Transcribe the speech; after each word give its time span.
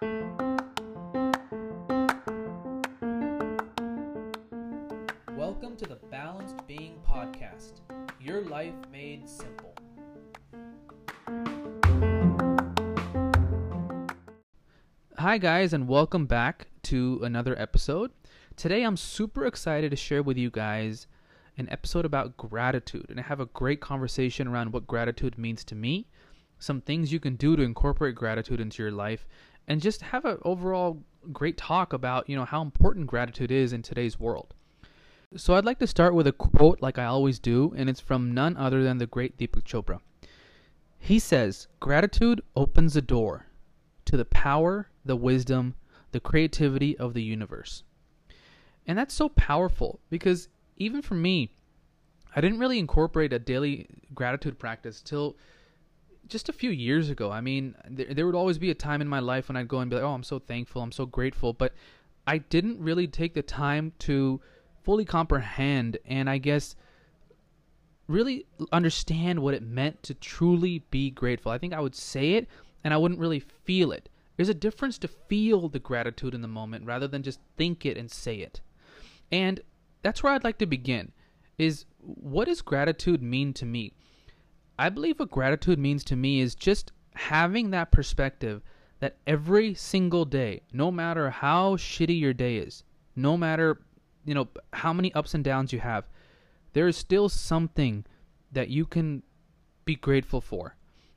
Welcome 0.00 0.56
to 5.76 5.84
the 5.84 5.98
Balanced 6.10 6.66
Being 6.66 6.94
Podcast, 7.06 7.80
your 8.18 8.40
life 8.40 8.72
made 8.90 9.28
simple. 9.28 9.74
Hi, 15.18 15.36
guys, 15.36 15.74
and 15.74 15.86
welcome 15.86 16.24
back 16.24 16.68
to 16.84 17.20
another 17.22 17.54
episode. 17.60 18.10
Today, 18.56 18.84
I'm 18.84 18.96
super 18.96 19.44
excited 19.44 19.90
to 19.90 19.96
share 19.96 20.22
with 20.22 20.38
you 20.38 20.48
guys 20.48 21.08
an 21.58 21.68
episode 21.68 22.06
about 22.06 22.38
gratitude, 22.38 23.04
and 23.10 23.20
I 23.20 23.24
have 23.24 23.40
a 23.40 23.46
great 23.46 23.82
conversation 23.82 24.48
around 24.48 24.72
what 24.72 24.86
gratitude 24.86 25.36
means 25.36 25.62
to 25.64 25.74
me, 25.74 26.06
some 26.58 26.80
things 26.80 27.12
you 27.12 27.20
can 27.20 27.36
do 27.36 27.54
to 27.54 27.62
incorporate 27.62 28.14
gratitude 28.14 28.60
into 28.60 28.82
your 28.82 28.92
life, 28.92 29.26
and 29.70 29.80
just 29.80 30.02
have 30.02 30.24
an 30.24 30.36
overall 30.42 31.00
great 31.32 31.56
talk 31.56 31.92
about 31.92 32.28
you 32.28 32.34
know 32.34 32.44
how 32.44 32.60
important 32.60 33.06
gratitude 33.06 33.52
is 33.52 33.72
in 33.72 33.82
today's 33.82 34.18
world. 34.18 34.52
So 35.36 35.54
I'd 35.54 35.64
like 35.64 35.78
to 35.78 35.86
start 35.86 36.12
with 36.12 36.26
a 36.26 36.32
quote 36.32 36.82
like 36.82 36.98
I 36.98 37.04
always 37.04 37.38
do, 37.38 37.72
and 37.76 37.88
it's 37.88 38.00
from 38.00 38.34
none 38.34 38.56
other 38.56 38.82
than 38.82 38.98
the 38.98 39.06
great 39.06 39.38
Deepak 39.38 39.62
Chopra. 39.62 40.00
He 40.98 41.20
says, 41.20 41.68
Gratitude 41.78 42.42
opens 42.56 42.94
the 42.94 43.00
door 43.00 43.46
to 44.06 44.16
the 44.16 44.24
power, 44.24 44.90
the 45.04 45.14
wisdom, 45.14 45.76
the 46.10 46.18
creativity 46.18 46.98
of 46.98 47.14
the 47.14 47.22
universe. 47.22 47.84
And 48.88 48.98
that's 48.98 49.14
so 49.14 49.28
powerful 49.28 50.00
because 50.10 50.48
even 50.78 51.00
for 51.00 51.14
me, 51.14 51.52
I 52.34 52.40
didn't 52.40 52.58
really 52.58 52.80
incorporate 52.80 53.32
a 53.32 53.38
daily 53.38 53.86
gratitude 54.16 54.58
practice 54.58 55.00
till 55.00 55.36
just 56.30 56.48
a 56.48 56.52
few 56.52 56.70
years 56.70 57.10
ago. 57.10 57.30
I 57.30 57.40
mean, 57.40 57.74
there, 57.88 58.14
there 58.14 58.26
would 58.26 58.34
always 58.34 58.58
be 58.58 58.70
a 58.70 58.74
time 58.74 59.00
in 59.00 59.08
my 59.08 59.20
life 59.20 59.48
when 59.48 59.56
I'd 59.56 59.68
go 59.68 59.80
and 59.80 59.90
be 59.90 59.96
like, 59.96 60.04
oh, 60.04 60.14
I'm 60.14 60.22
so 60.22 60.38
thankful, 60.38 60.82
I'm 60.82 60.92
so 60.92 61.06
grateful. 61.06 61.52
But 61.52 61.74
I 62.26 62.38
didn't 62.38 62.80
really 62.80 63.06
take 63.06 63.34
the 63.34 63.42
time 63.42 63.92
to 64.00 64.40
fully 64.82 65.04
comprehend 65.04 65.98
and 66.06 66.30
I 66.30 66.38
guess 66.38 66.76
really 68.06 68.46
understand 68.72 69.40
what 69.40 69.54
it 69.54 69.62
meant 69.62 70.02
to 70.04 70.14
truly 70.14 70.84
be 70.90 71.10
grateful. 71.10 71.52
I 71.52 71.58
think 71.58 71.72
I 71.72 71.80
would 71.80 71.94
say 71.94 72.32
it 72.32 72.48
and 72.82 72.92
I 72.92 72.96
wouldn't 72.96 73.20
really 73.20 73.40
feel 73.40 73.92
it. 73.92 74.08
There's 74.36 74.48
a 74.48 74.54
difference 74.54 74.98
to 74.98 75.08
feel 75.08 75.68
the 75.68 75.78
gratitude 75.78 76.34
in 76.34 76.40
the 76.40 76.48
moment 76.48 76.86
rather 76.86 77.06
than 77.06 77.22
just 77.22 77.40
think 77.56 77.84
it 77.84 77.96
and 77.96 78.10
say 78.10 78.36
it. 78.36 78.60
And 79.30 79.60
that's 80.02 80.22
where 80.22 80.32
I'd 80.32 80.44
like 80.44 80.58
to 80.58 80.66
begin 80.66 81.12
is 81.58 81.84
what 81.98 82.46
does 82.46 82.62
gratitude 82.62 83.22
mean 83.22 83.52
to 83.52 83.66
me? 83.66 83.92
I 84.80 84.88
believe 84.88 85.20
what 85.20 85.30
gratitude 85.30 85.78
means 85.78 86.02
to 86.04 86.16
me 86.16 86.40
is 86.40 86.54
just 86.54 86.90
having 87.14 87.68
that 87.70 87.92
perspective 87.92 88.62
that 89.00 89.18
every 89.26 89.74
single 89.74 90.24
day, 90.24 90.62
no 90.72 90.90
matter 90.90 91.28
how 91.28 91.76
shitty 91.76 92.18
your 92.18 92.32
day 92.32 92.56
is, 92.56 92.82
no 93.14 93.36
matter 93.36 93.82
you 94.24 94.32
know 94.32 94.48
how 94.72 94.94
many 94.94 95.12
ups 95.12 95.34
and 95.34 95.44
downs 95.44 95.70
you 95.74 95.80
have, 95.80 96.04
there 96.72 96.88
is 96.88 96.96
still 96.96 97.28
something 97.28 98.06
that 98.52 98.70
you 98.70 98.86
can 98.86 99.22
be 99.84 99.96
grateful 99.96 100.40
for. 100.40 100.76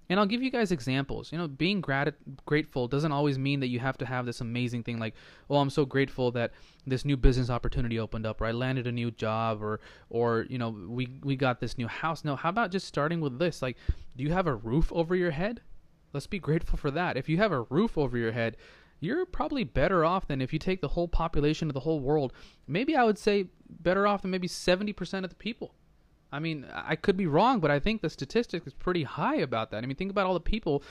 And 0.09 0.19
I'll 0.19 0.25
give 0.25 0.43
you 0.43 0.51
guys 0.51 0.71
examples. 0.71 1.31
You 1.31 1.37
know, 1.37 1.47
being 1.47 1.79
grat- 1.81 2.15
grateful 2.45 2.87
doesn't 2.87 3.11
always 3.11 3.39
mean 3.39 3.61
that 3.61 3.67
you 3.67 3.79
have 3.79 3.97
to 3.99 4.05
have 4.05 4.25
this 4.25 4.41
amazing 4.41 4.83
thing 4.83 4.99
like, 4.99 5.15
"Oh, 5.49 5.57
I'm 5.57 5.69
so 5.69 5.85
grateful 5.85 6.31
that 6.31 6.51
this 6.85 7.05
new 7.05 7.15
business 7.15 7.49
opportunity 7.49 7.97
opened 7.97 8.25
up 8.25 8.41
or 8.41 8.45
I 8.45 8.51
landed 8.51 8.85
a 8.85 8.91
new 8.91 9.11
job 9.11 9.63
or 9.63 9.79
or, 10.09 10.45
you 10.49 10.57
know, 10.57 10.69
we 10.69 11.07
we 11.23 11.35
got 11.35 11.59
this 11.59 11.77
new 11.77 11.87
house." 11.87 12.23
No, 12.25 12.35
how 12.35 12.49
about 12.49 12.71
just 12.71 12.87
starting 12.87 13.21
with 13.21 13.39
this? 13.39 13.61
Like, 13.61 13.77
do 14.15 14.23
you 14.23 14.31
have 14.31 14.47
a 14.47 14.55
roof 14.55 14.91
over 14.93 15.15
your 15.15 15.31
head? 15.31 15.61
Let's 16.11 16.27
be 16.27 16.39
grateful 16.39 16.77
for 16.77 16.91
that. 16.91 17.17
If 17.17 17.27
you 17.29 17.37
have 17.37 17.51
a 17.51 17.61
roof 17.61 17.97
over 17.97 18.17
your 18.17 18.33
head, 18.33 18.57
you're 18.99 19.25
probably 19.25 19.63
better 19.63 20.05
off 20.05 20.27
than 20.27 20.41
if 20.41 20.53
you 20.53 20.59
take 20.59 20.79
the 20.79 20.87
whole 20.89 21.07
population 21.07 21.69
of 21.69 21.73
the 21.73 21.81
whole 21.81 21.99
world. 21.99 22.31
Maybe 22.67 22.95
I 22.95 23.03
would 23.03 23.17
say 23.17 23.47
better 23.69 24.07
off 24.07 24.21
than 24.21 24.31
maybe 24.31 24.47
70% 24.47 25.23
of 25.23 25.29
the 25.29 25.35
people. 25.35 25.75
I 26.33 26.39
mean, 26.39 26.65
I 26.73 26.95
could 26.95 27.15
be 27.15 27.27
wrong, 27.27 27.59
but 27.59 27.69
I 27.69 27.79
think 27.79 28.01
the 28.01 28.09
statistic 28.09 28.65
is 28.65 28.73
pretty 28.73 29.03
high 29.03 29.35
about 29.35 29.69
that. 29.69 29.83
I 29.83 29.85
mean, 29.85 29.95
think 29.95 30.09
about 30.09 30.25
all 30.25 30.33
the 30.33 30.39
people 30.39 30.81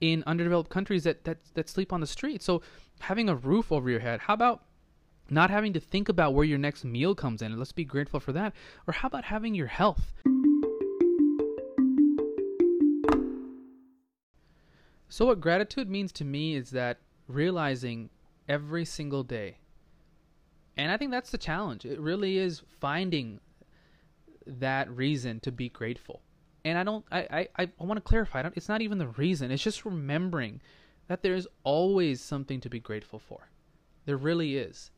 in 0.00 0.22
underdeveloped 0.28 0.70
countries 0.70 1.02
that, 1.02 1.24
that, 1.24 1.38
that 1.54 1.68
sleep 1.68 1.92
on 1.92 2.00
the 2.00 2.06
street. 2.06 2.40
So 2.40 2.62
having 3.00 3.28
a 3.28 3.34
roof 3.34 3.72
over 3.72 3.90
your 3.90 3.98
head, 3.98 4.20
how 4.20 4.34
about 4.34 4.62
not 5.28 5.50
having 5.50 5.72
to 5.72 5.80
think 5.80 6.08
about 6.08 6.34
where 6.34 6.44
your 6.44 6.58
next 6.58 6.84
meal 6.84 7.16
comes 7.16 7.42
in? 7.42 7.58
Let's 7.58 7.72
be 7.72 7.84
grateful 7.84 8.20
for 8.20 8.32
that. 8.32 8.54
Or 8.86 8.92
how 8.92 9.08
about 9.08 9.24
having 9.24 9.56
your 9.56 9.66
health? 9.66 10.12
So, 15.08 15.26
what 15.26 15.40
gratitude 15.42 15.90
means 15.90 16.10
to 16.12 16.24
me 16.24 16.54
is 16.54 16.70
that 16.70 16.98
realizing 17.28 18.08
every 18.48 18.86
single 18.86 19.22
day, 19.22 19.58
and 20.74 20.90
I 20.90 20.96
think 20.96 21.10
that's 21.10 21.30
the 21.30 21.36
challenge. 21.36 21.84
It 21.84 22.00
really 22.00 22.38
is 22.38 22.62
finding 22.80 23.40
that 24.46 24.90
reason 24.90 25.40
to 25.40 25.52
be 25.52 25.68
grateful. 25.68 26.22
And 26.64 26.78
I 26.78 26.84
don't, 26.84 27.04
I, 27.10 27.48
I, 27.56 27.68
I 27.78 27.84
want 27.84 27.98
to 27.98 28.08
clarify, 28.08 28.48
it's 28.54 28.68
not 28.68 28.82
even 28.82 28.98
the 28.98 29.08
reason. 29.08 29.50
It's 29.50 29.62
just 29.62 29.84
remembering 29.84 30.60
that 31.08 31.22
there 31.22 31.34
is 31.34 31.48
always 31.64 32.20
something 32.20 32.60
to 32.60 32.70
be 32.70 32.80
grateful 32.80 33.18
for. 33.18 33.48
There 34.04 34.16
really 34.16 34.56
is. 34.56 34.90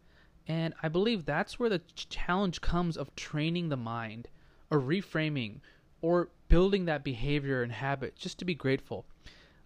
And 0.47 0.75
I 0.83 0.89
believe 0.89 1.25
that's 1.25 1.59
where 1.59 1.71
the 1.71 1.81
challenge 1.95 2.61
comes 2.61 2.97
of 2.97 3.15
training 3.17 3.71
the 3.71 3.77
mind 3.77 4.29
or 4.71 4.81
reframing 4.81 5.61
or 6.03 6.29
building 6.49 6.85
that 6.85 7.03
behavior 7.03 7.63
and 7.63 7.73
habit 7.73 8.15
just 8.15 8.39
to 8.39 8.45
be 8.45 8.55
grateful. 8.55 9.07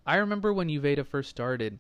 I 0.07 0.17
remember 0.17 0.53
when 0.53 0.69
Uveda 0.69 1.05
first 1.05 1.31
started, 1.31 1.79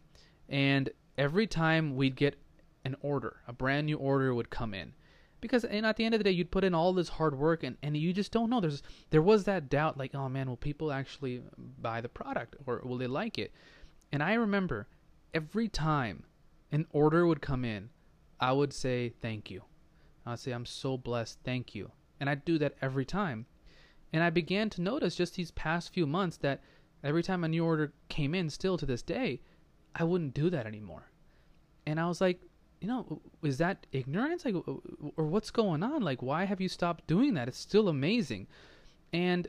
and 0.48 0.90
every 1.16 1.46
time 1.46 1.94
we'd 1.94 2.16
get 2.16 2.36
an 2.84 2.96
order, 3.00 3.36
a 3.46 3.52
brand 3.52 3.86
new 3.86 3.96
order 3.96 4.34
would 4.34 4.50
come 4.50 4.74
in 4.74 4.92
because 5.40 5.64
and 5.64 5.86
at 5.86 5.96
the 5.96 6.04
end 6.04 6.14
of 6.14 6.18
the 6.18 6.24
day 6.24 6.30
you'd 6.30 6.50
put 6.50 6.64
in 6.64 6.74
all 6.74 6.92
this 6.92 7.08
hard 7.08 7.38
work 7.38 7.62
and, 7.62 7.76
and 7.82 7.96
you 7.96 8.12
just 8.12 8.32
don't 8.32 8.50
know. 8.50 8.60
There's 8.60 8.82
there 9.10 9.22
was 9.22 9.44
that 9.44 9.68
doubt 9.68 9.96
like 9.96 10.14
oh 10.14 10.28
man 10.28 10.48
will 10.48 10.56
people 10.56 10.92
actually 10.92 11.42
buy 11.80 12.00
the 12.00 12.08
product 12.08 12.56
or 12.66 12.80
will 12.84 12.98
they 12.98 13.06
like 13.06 13.38
it? 13.38 13.52
And 14.12 14.22
i 14.22 14.34
remember 14.34 14.88
every 15.34 15.68
time 15.68 16.24
an 16.72 16.86
order 16.92 17.26
would 17.26 17.40
come 17.40 17.64
in 17.64 17.90
i 18.40 18.52
would 18.52 18.72
say 18.72 19.10
thank 19.20 19.50
you. 19.50 19.62
I'd 20.26 20.38
say 20.38 20.52
i'm 20.52 20.66
so 20.66 20.96
blessed. 20.96 21.38
Thank 21.44 21.74
you. 21.74 21.90
And 22.20 22.28
i'd 22.28 22.44
do 22.44 22.58
that 22.58 22.76
every 22.82 23.04
time. 23.04 23.46
And 24.12 24.22
i 24.22 24.30
began 24.30 24.70
to 24.70 24.82
notice 24.82 25.14
just 25.14 25.34
these 25.34 25.50
past 25.50 25.92
few 25.92 26.06
months 26.06 26.36
that 26.38 26.62
every 27.04 27.22
time 27.22 27.44
a 27.44 27.48
new 27.48 27.64
order 27.64 27.92
came 28.08 28.34
in 28.34 28.50
still 28.50 28.76
to 28.78 28.86
this 28.86 29.02
day 29.02 29.40
i 29.94 30.04
wouldn't 30.04 30.34
do 30.34 30.50
that 30.50 30.66
anymore. 30.66 31.10
And 31.86 32.00
i 32.00 32.06
was 32.08 32.20
like 32.20 32.40
you 32.80 32.88
know, 32.88 33.20
is 33.42 33.58
that 33.58 33.86
ignorance? 33.92 34.44
Like, 34.44 34.54
or 35.16 35.26
what's 35.26 35.50
going 35.50 35.82
on? 35.82 36.02
Like, 36.02 36.22
why 36.22 36.44
have 36.44 36.60
you 36.60 36.68
stopped 36.68 37.06
doing 37.06 37.34
that? 37.34 37.48
It's 37.48 37.58
still 37.58 37.88
amazing. 37.88 38.46
And 39.12 39.48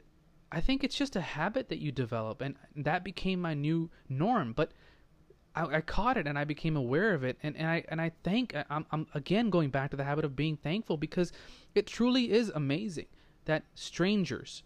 I 0.51 0.61
think 0.61 0.83
it's 0.83 0.95
just 0.95 1.15
a 1.15 1.21
habit 1.21 1.69
that 1.69 1.79
you 1.79 1.91
develop. 1.91 2.41
And 2.41 2.55
that 2.75 3.03
became 3.03 3.41
my 3.41 3.53
new 3.53 3.89
norm. 4.07 4.53
But 4.53 4.71
I, 5.55 5.77
I 5.77 5.81
caught 5.81 6.17
it 6.17 6.27
and 6.27 6.39
I 6.39 6.43
became 6.43 6.75
aware 6.75 7.13
of 7.13 7.23
it. 7.23 7.37
And, 7.43 7.55
and 7.55 7.67
I, 7.67 7.83
and 7.89 8.01
I 8.01 8.11
thank, 8.23 8.55
I'm, 8.69 8.85
I'm 8.91 9.07
again 9.13 9.49
going 9.49 9.69
back 9.69 9.91
to 9.91 9.97
the 9.97 10.03
habit 10.03 10.25
of 10.25 10.35
being 10.35 10.57
thankful 10.57 10.97
because 10.97 11.31
it 11.75 11.85
truly 11.85 12.31
is 12.31 12.51
amazing 12.55 13.07
that 13.45 13.63
strangers 13.75 14.63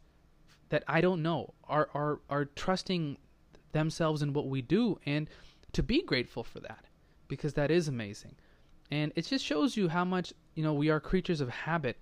that 0.69 0.83
I 0.87 1.01
don't 1.01 1.21
know 1.21 1.53
are, 1.65 1.89
are, 1.93 2.19
are 2.29 2.45
trusting 2.45 3.17
themselves 3.73 4.21
in 4.21 4.33
what 4.33 4.47
we 4.47 4.61
do 4.61 4.99
and 5.05 5.29
to 5.73 5.83
be 5.83 6.01
grateful 6.01 6.43
for 6.43 6.59
that 6.61 6.85
because 7.27 7.53
that 7.53 7.71
is 7.71 7.87
amazing 7.87 8.35
and 8.91 9.11
it 9.15 9.25
just 9.25 9.45
shows 9.45 9.75
you 9.77 9.89
how 9.89 10.05
much 10.05 10.33
you 10.55 10.63
know 10.63 10.73
we 10.73 10.89
are 10.89 10.99
creatures 10.99 11.41
of 11.41 11.49
habit. 11.49 11.97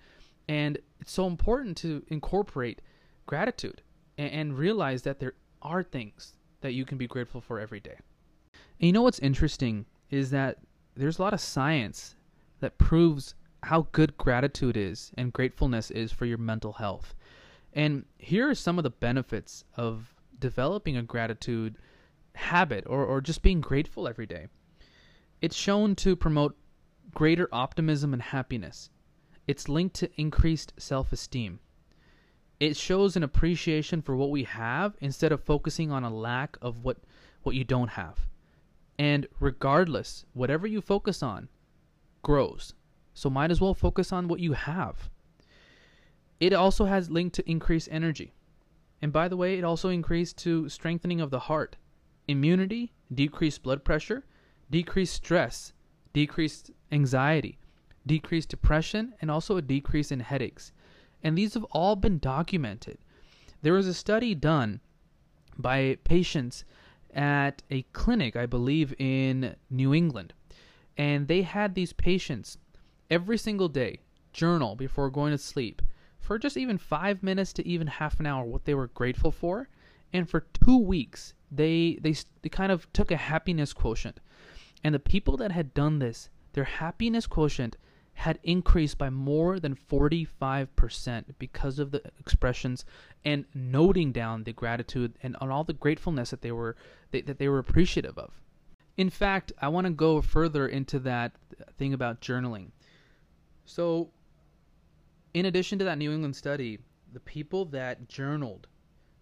And 0.47 0.77
it's 0.99 1.11
so 1.11 1.27
important 1.27 1.77
to 1.77 2.03
incorporate 2.07 2.81
gratitude 3.25 3.81
and, 4.17 4.31
and 4.31 4.57
realize 4.57 5.03
that 5.03 5.19
there 5.19 5.33
are 5.61 5.83
things 5.83 6.33
that 6.61 6.73
you 6.73 6.85
can 6.85 6.97
be 6.97 7.07
grateful 7.07 7.41
for 7.41 7.59
every 7.59 7.79
day. 7.79 7.97
And 8.53 8.87
you 8.87 8.91
know 8.91 9.03
what's 9.03 9.19
interesting 9.19 9.85
is 10.09 10.31
that 10.31 10.57
there's 10.95 11.19
a 11.19 11.21
lot 11.21 11.33
of 11.33 11.39
science 11.39 12.15
that 12.59 12.77
proves 12.77 13.35
how 13.63 13.87
good 13.91 14.17
gratitude 14.17 14.75
is 14.75 15.11
and 15.17 15.31
gratefulness 15.31 15.91
is 15.91 16.11
for 16.11 16.25
your 16.25 16.37
mental 16.37 16.73
health. 16.73 17.13
And 17.73 18.05
here 18.17 18.49
are 18.49 18.55
some 18.55 18.77
of 18.77 18.83
the 18.83 18.89
benefits 18.89 19.63
of 19.75 20.13
developing 20.39 20.97
a 20.97 21.03
gratitude 21.03 21.75
habit 22.33 22.85
or, 22.87 23.05
or 23.05 23.21
just 23.21 23.41
being 23.41 23.61
grateful 23.61 24.07
every 24.07 24.25
day. 24.25 24.47
It's 25.41 25.55
shown 25.55 25.95
to 25.97 26.15
promote 26.15 26.55
greater 27.13 27.47
optimism 27.51 28.13
and 28.13 28.21
happiness. 28.21 28.89
It's 29.47 29.69
linked 29.69 29.95
to 29.97 30.21
increased 30.21 30.73
self 30.77 31.11
esteem. 31.11 31.59
It 32.59 32.77
shows 32.77 33.15
an 33.15 33.23
appreciation 33.23 34.01
for 34.01 34.15
what 34.15 34.29
we 34.29 34.43
have 34.43 34.95
instead 35.01 35.31
of 35.31 35.43
focusing 35.43 35.91
on 35.91 36.03
a 36.03 36.13
lack 36.13 36.57
of 36.61 36.83
what, 36.83 36.97
what 37.41 37.55
you 37.55 37.63
don't 37.63 37.89
have. 37.89 38.27
And 38.99 39.27
regardless, 39.39 40.25
whatever 40.33 40.67
you 40.67 40.79
focus 40.79 41.23
on 41.23 41.49
grows. 42.21 42.73
So 43.13 43.29
might 43.29 43.51
as 43.51 43.59
well 43.59 43.73
focus 43.73 44.11
on 44.13 44.27
what 44.27 44.39
you 44.39 44.53
have. 44.53 45.09
It 46.39 46.53
also 46.53 46.85
has 46.85 47.09
linked 47.09 47.35
to 47.35 47.49
increased 47.49 47.89
energy. 47.91 48.33
And 49.01 49.11
by 49.11 49.27
the 49.27 49.37
way, 49.37 49.57
it 49.57 49.63
also 49.63 49.89
increased 49.89 50.37
to 50.39 50.69
strengthening 50.69 51.19
of 51.19 51.31
the 51.31 51.39
heart, 51.39 51.77
immunity, 52.27 52.93
decreased 53.13 53.63
blood 53.63 53.83
pressure, 53.83 54.23
decreased 54.69 55.15
stress, 55.15 55.73
decreased 56.13 56.71
anxiety, 56.91 57.57
decreased 58.05 58.49
depression, 58.49 59.13
and 59.21 59.31
also 59.31 59.57
a 59.57 59.61
decrease 59.61 60.11
in 60.11 60.19
headaches. 60.19 60.71
And 61.23 61.37
these 61.37 61.53
have 61.53 61.65
all 61.65 61.95
been 61.95 62.19
documented. 62.19 62.97
There 63.61 63.73
was 63.73 63.87
a 63.87 63.93
study 63.93 64.33
done 64.33 64.81
by 65.57 65.97
patients 66.03 66.65
at 67.13 67.61
a 67.69 67.83
clinic, 67.93 68.35
I 68.35 68.45
believe, 68.45 68.93
in 68.97 69.55
New 69.69 69.93
England. 69.93 70.33
And 70.97 71.27
they 71.27 71.43
had 71.43 71.75
these 71.75 71.93
patients 71.93 72.57
every 73.09 73.37
single 73.37 73.69
day 73.69 73.99
journal 74.33 74.75
before 74.75 75.09
going 75.09 75.31
to 75.31 75.37
sleep 75.37 75.81
for 76.19 76.37
just 76.39 76.57
even 76.57 76.77
five 76.77 77.21
minutes 77.21 77.51
to 77.53 77.67
even 77.67 77.87
half 77.87 78.19
an 78.19 78.25
hour 78.25 78.45
what 78.45 78.65
they 78.65 78.73
were 78.73 78.87
grateful 78.87 79.31
for. 79.31 79.69
And 80.13 80.29
for 80.29 80.45
two 80.65 80.77
weeks, 80.77 81.33
they, 81.51 81.97
they, 82.01 82.15
they 82.41 82.49
kind 82.49 82.71
of 82.71 82.91
took 82.93 83.11
a 83.11 83.17
happiness 83.17 83.73
quotient. 83.73 84.19
And 84.83 84.95
the 84.95 84.99
people 84.99 85.37
that 85.37 85.51
had 85.51 85.73
done 85.73 85.99
this, 85.99 86.29
their 86.53 86.63
happiness 86.63 87.27
quotient 87.27 87.77
had 88.13 88.39
increased 88.43 88.97
by 88.97 89.09
more 89.09 89.59
than 89.59 89.75
45% 89.75 91.23
because 91.39 91.79
of 91.79 91.91
the 91.91 92.01
expressions 92.19 92.85
and 93.23 93.45
noting 93.53 94.11
down 94.11 94.43
the 94.43 94.53
gratitude 94.53 95.13
and, 95.23 95.35
and 95.39 95.51
all 95.51 95.63
the 95.63 95.73
gratefulness 95.73 96.31
that 96.31 96.41
they 96.41 96.51
were 96.51 96.75
they, 97.11 97.21
that 97.21 97.39
they 97.39 97.47
were 97.47 97.59
appreciative 97.59 98.17
of. 98.17 98.41
In 98.97 99.09
fact, 99.09 99.53
I 99.61 99.69
want 99.69 99.85
to 99.85 99.91
go 99.91 100.21
further 100.21 100.67
into 100.67 100.99
that 100.99 101.31
thing 101.77 101.93
about 101.93 102.21
journaling. 102.21 102.71
So, 103.65 104.09
in 105.33 105.45
addition 105.45 105.79
to 105.79 105.85
that 105.85 105.97
New 105.97 106.11
England 106.11 106.35
study, 106.35 106.79
the 107.13 107.21
people 107.21 107.65
that 107.65 108.07
journaled 108.09 108.67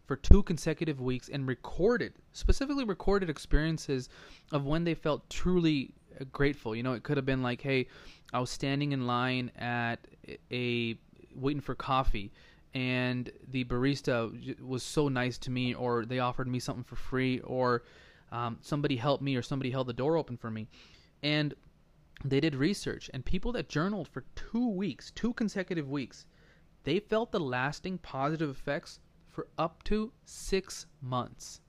for 0.09 0.15
two 0.15 0.41
consecutive 0.41 0.99
weeks 0.99 1.29
and 1.29 1.47
recorded, 1.47 2.13
specifically 2.33 2.83
recorded 2.83 3.29
experiences 3.29 4.09
of 4.51 4.65
when 4.65 4.83
they 4.83 4.95
felt 4.95 5.29
truly 5.29 5.93
grateful. 6.31 6.75
You 6.75 6.81
know, 6.81 6.93
it 6.93 7.03
could 7.03 7.15
have 7.15 7.27
been 7.27 7.43
like, 7.43 7.61
hey, 7.61 7.85
I 8.33 8.39
was 8.39 8.49
standing 8.49 8.91
in 8.91 9.05
line 9.05 9.51
at 9.55 9.99
a 10.51 10.97
waiting 11.35 11.61
for 11.61 11.75
coffee 11.75 12.31
and 12.73 13.31
the 13.51 13.63
barista 13.65 14.59
was 14.59 14.81
so 14.81 15.09
nice 15.09 15.37
to 15.37 15.51
me 15.51 15.75
or 15.75 16.05
they 16.05 16.17
offered 16.17 16.47
me 16.47 16.57
something 16.57 16.83
for 16.83 16.95
free 16.95 17.39
or 17.41 17.83
um, 18.31 18.57
somebody 18.61 18.95
helped 18.95 19.21
me 19.21 19.35
or 19.35 19.43
somebody 19.43 19.69
held 19.69 19.85
the 19.85 19.93
door 19.93 20.17
open 20.17 20.37
for 20.37 20.49
me 20.49 20.67
and 21.21 21.53
they 22.25 22.39
did 22.39 22.55
research 22.55 23.11
and 23.13 23.23
people 23.23 23.51
that 23.51 23.69
journaled 23.69 24.07
for 24.07 24.23
two 24.35 24.69
weeks 24.69 25.11
two 25.11 25.33
consecutive 25.33 25.87
weeks 25.87 26.25
they 26.83 26.99
felt 26.99 27.31
the 27.31 27.39
lasting 27.39 27.99
positive 27.99 28.49
effects 28.49 28.99
for 29.29 29.47
up 29.57 29.83
to 29.83 30.11
six 30.25 30.87
months. 31.01 31.61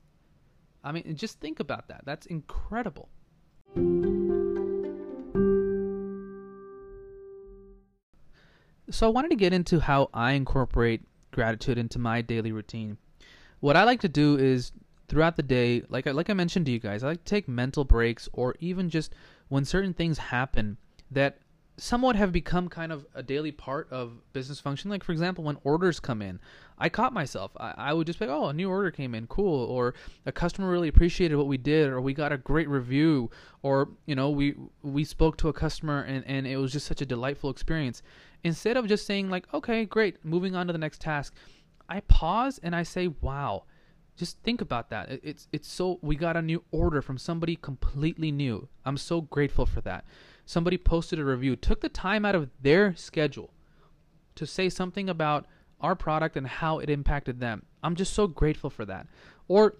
I 0.83 0.93
mean 0.93 1.15
just 1.17 1.41
think 1.41 1.61
about 1.61 1.89
that. 1.89 2.03
That's 2.05 2.27
incredible. 2.27 3.09
So 8.91 9.07
I 9.07 9.11
wanted 9.11 9.29
to 9.29 9.37
get 9.37 9.53
into 9.53 9.79
how 9.79 10.11
I 10.12 10.33
incorporate 10.33 11.03
gratitude 11.31 11.79
into 11.79 11.99
my 11.99 12.23
daily 12.23 12.51
routine. 12.51 12.99
What 13.61 13.77
I 13.77 13.85
like 13.85 14.01
to 14.01 14.09
do 14.09 14.37
is 14.37 14.73
throughout 15.09 15.37
the 15.37 15.43
day, 15.43 15.83
like 15.89 16.06
I, 16.06 16.11
like 16.11 16.31
I 16.31 16.35
mentioned 16.35 16.67
to 16.67 16.73
you 16.73 16.79
guys, 16.79 17.05
I 17.05 17.09
like 17.09 17.25
to 17.25 17.31
take 17.31 17.49
mental 17.49 17.85
breaks 17.85 18.29
or 18.33 18.56
even 18.59 18.89
just 18.91 19.15
when 19.49 19.65
certain 19.65 19.95
things 19.95 20.19
happen 20.19 20.77
that 21.11 21.39
somewhat 21.81 22.15
have 22.17 22.31
become 22.31 22.69
kind 22.69 22.93
of 22.93 23.06
a 23.15 23.23
daily 23.23 23.50
part 23.50 23.88
of 23.91 24.12
business 24.32 24.61
function. 24.61 24.91
Like 24.91 25.03
for 25.03 25.12
example, 25.12 25.44
when 25.44 25.56
orders 25.65 25.99
come 25.99 26.23
in, 26.23 26.38
I 26.79 26.88
caught 26.88 27.12
myself. 27.12 27.53
I, 27.59 27.75
I 27.77 27.93
would 27.93 28.06
just 28.06 28.19
be 28.19 28.27
like, 28.27 28.35
"Oh, 28.35 28.47
a 28.47 28.53
new 28.53 28.69
order 28.69 28.91
came 28.91 29.15
in, 29.15 29.27
cool," 29.27 29.65
or 29.67 29.94
a 30.27 30.32
customer 30.32 30.71
really 30.71 30.88
appreciated 30.88 31.37
what 31.37 31.47
we 31.47 31.56
did, 31.56 31.88
or 31.88 32.00
we 32.00 32.12
got 32.15 32.32
a 32.32 32.38
great 32.38 32.69
review, 32.69 33.31
or 33.62 33.88
you 34.06 34.15
know, 34.15 34.31
we 34.31 34.55
we 34.82 35.05
spoke 35.05 35.37
to 35.38 35.49
a 35.49 35.53
customer 35.53 36.03
and 36.03 36.25
and 36.27 36.47
it 36.47 36.56
was 36.59 36.73
just 36.73 36.87
such 36.87 37.00
a 37.00 37.06
delightful 37.06 37.50
experience. 37.50 38.03
Instead 38.44 38.77
of 38.77 38.87
just 38.87 39.06
saying 39.06 39.31
like, 39.31 39.53
"Okay, 39.53 39.85
great, 39.85 40.25
moving 40.25 40.55
on 40.55 40.67
to 40.67 40.73
the 40.73 40.79
next 40.79 41.00
task," 41.00 41.35
I 41.88 42.00
pause 42.00 42.61
and 42.62 42.77
I 42.77 42.82
say, 42.82 43.09
"Wow." 43.09 43.65
Just 44.17 44.38
think 44.43 44.61
about 44.61 44.91
that. 44.91 45.09
It's 45.23 45.49
it's 45.50 45.67
so 45.67 45.99
we 46.03 46.15
got 46.15 46.37
a 46.37 46.43
new 46.43 46.62
order 46.73 47.00
from 47.00 47.17
somebody 47.17 47.56
completely 47.56 48.31
new. 48.31 48.69
I'm 48.85 48.99
so 48.99 49.23
grateful 49.23 49.65
for 49.65 49.81
that 49.82 50.05
somebody 50.50 50.76
posted 50.76 51.20
a 51.20 51.25
review, 51.25 51.55
took 51.55 51.81
the 51.81 51.88
time 51.88 52.25
out 52.25 52.35
of 52.35 52.50
their 52.61 52.93
schedule 52.97 53.50
to 54.35 54.44
say 54.44 54.69
something 54.69 55.08
about 55.08 55.47
our 55.81 55.94
product 55.94 56.37
and 56.37 56.44
how 56.44 56.81
it 56.81 56.91
impacted 56.91 57.38
them. 57.38 57.62
I'm 57.85 57.94
just 57.94 58.12
so 58.14 58.26
grateful 58.26 58.69
for 58.69 58.85
that. 58.85 59.06
Or 59.47 59.76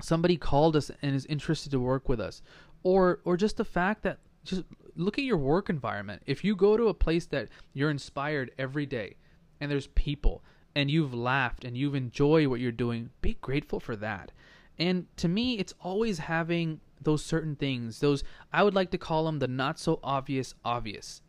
somebody 0.00 0.38
called 0.38 0.76
us 0.76 0.90
and 1.02 1.14
is 1.14 1.26
interested 1.26 1.70
to 1.72 1.78
work 1.78 2.08
with 2.08 2.20
us. 2.20 2.40
Or 2.82 3.20
or 3.26 3.36
just 3.36 3.58
the 3.58 3.66
fact 3.66 4.02
that 4.04 4.20
just 4.44 4.62
look 4.96 5.18
at 5.18 5.24
your 5.24 5.36
work 5.36 5.68
environment. 5.68 6.22
If 6.24 6.42
you 6.42 6.56
go 6.56 6.78
to 6.78 6.88
a 6.88 6.94
place 6.94 7.26
that 7.26 7.50
you're 7.74 7.90
inspired 7.90 8.50
every 8.58 8.86
day 8.86 9.16
and 9.60 9.70
there's 9.70 9.88
people 9.88 10.42
and 10.74 10.90
you've 10.90 11.12
laughed 11.12 11.64
and 11.66 11.76
you've 11.76 11.94
enjoyed 11.94 12.46
what 12.46 12.60
you're 12.60 12.72
doing, 12.72 13.10
be 13.20 13.36
grateful 13.42 13.78
for 13.78 13.94
that. 13.96 14.32
And 14.78 15.06
to 15.18 15.28
me, 15.28 15.58
it's 15.58 15.74
always 15.82 16.18
having 16.18 16.80
those 17.02 17.24
certain 17.24 17.56
things 17.56 18.00
those 18.00 18.24
i 18.52 18.62
would 18.62 18.74
like 18.74 18.90
to 18.90 18.98
call 18.98 19.24
them 19.24 19.38
the 19.38 19.48
not 19.48 19.78
so 19.78 19.98
obvious 20.02 20.54
obvious. 20.64 21.22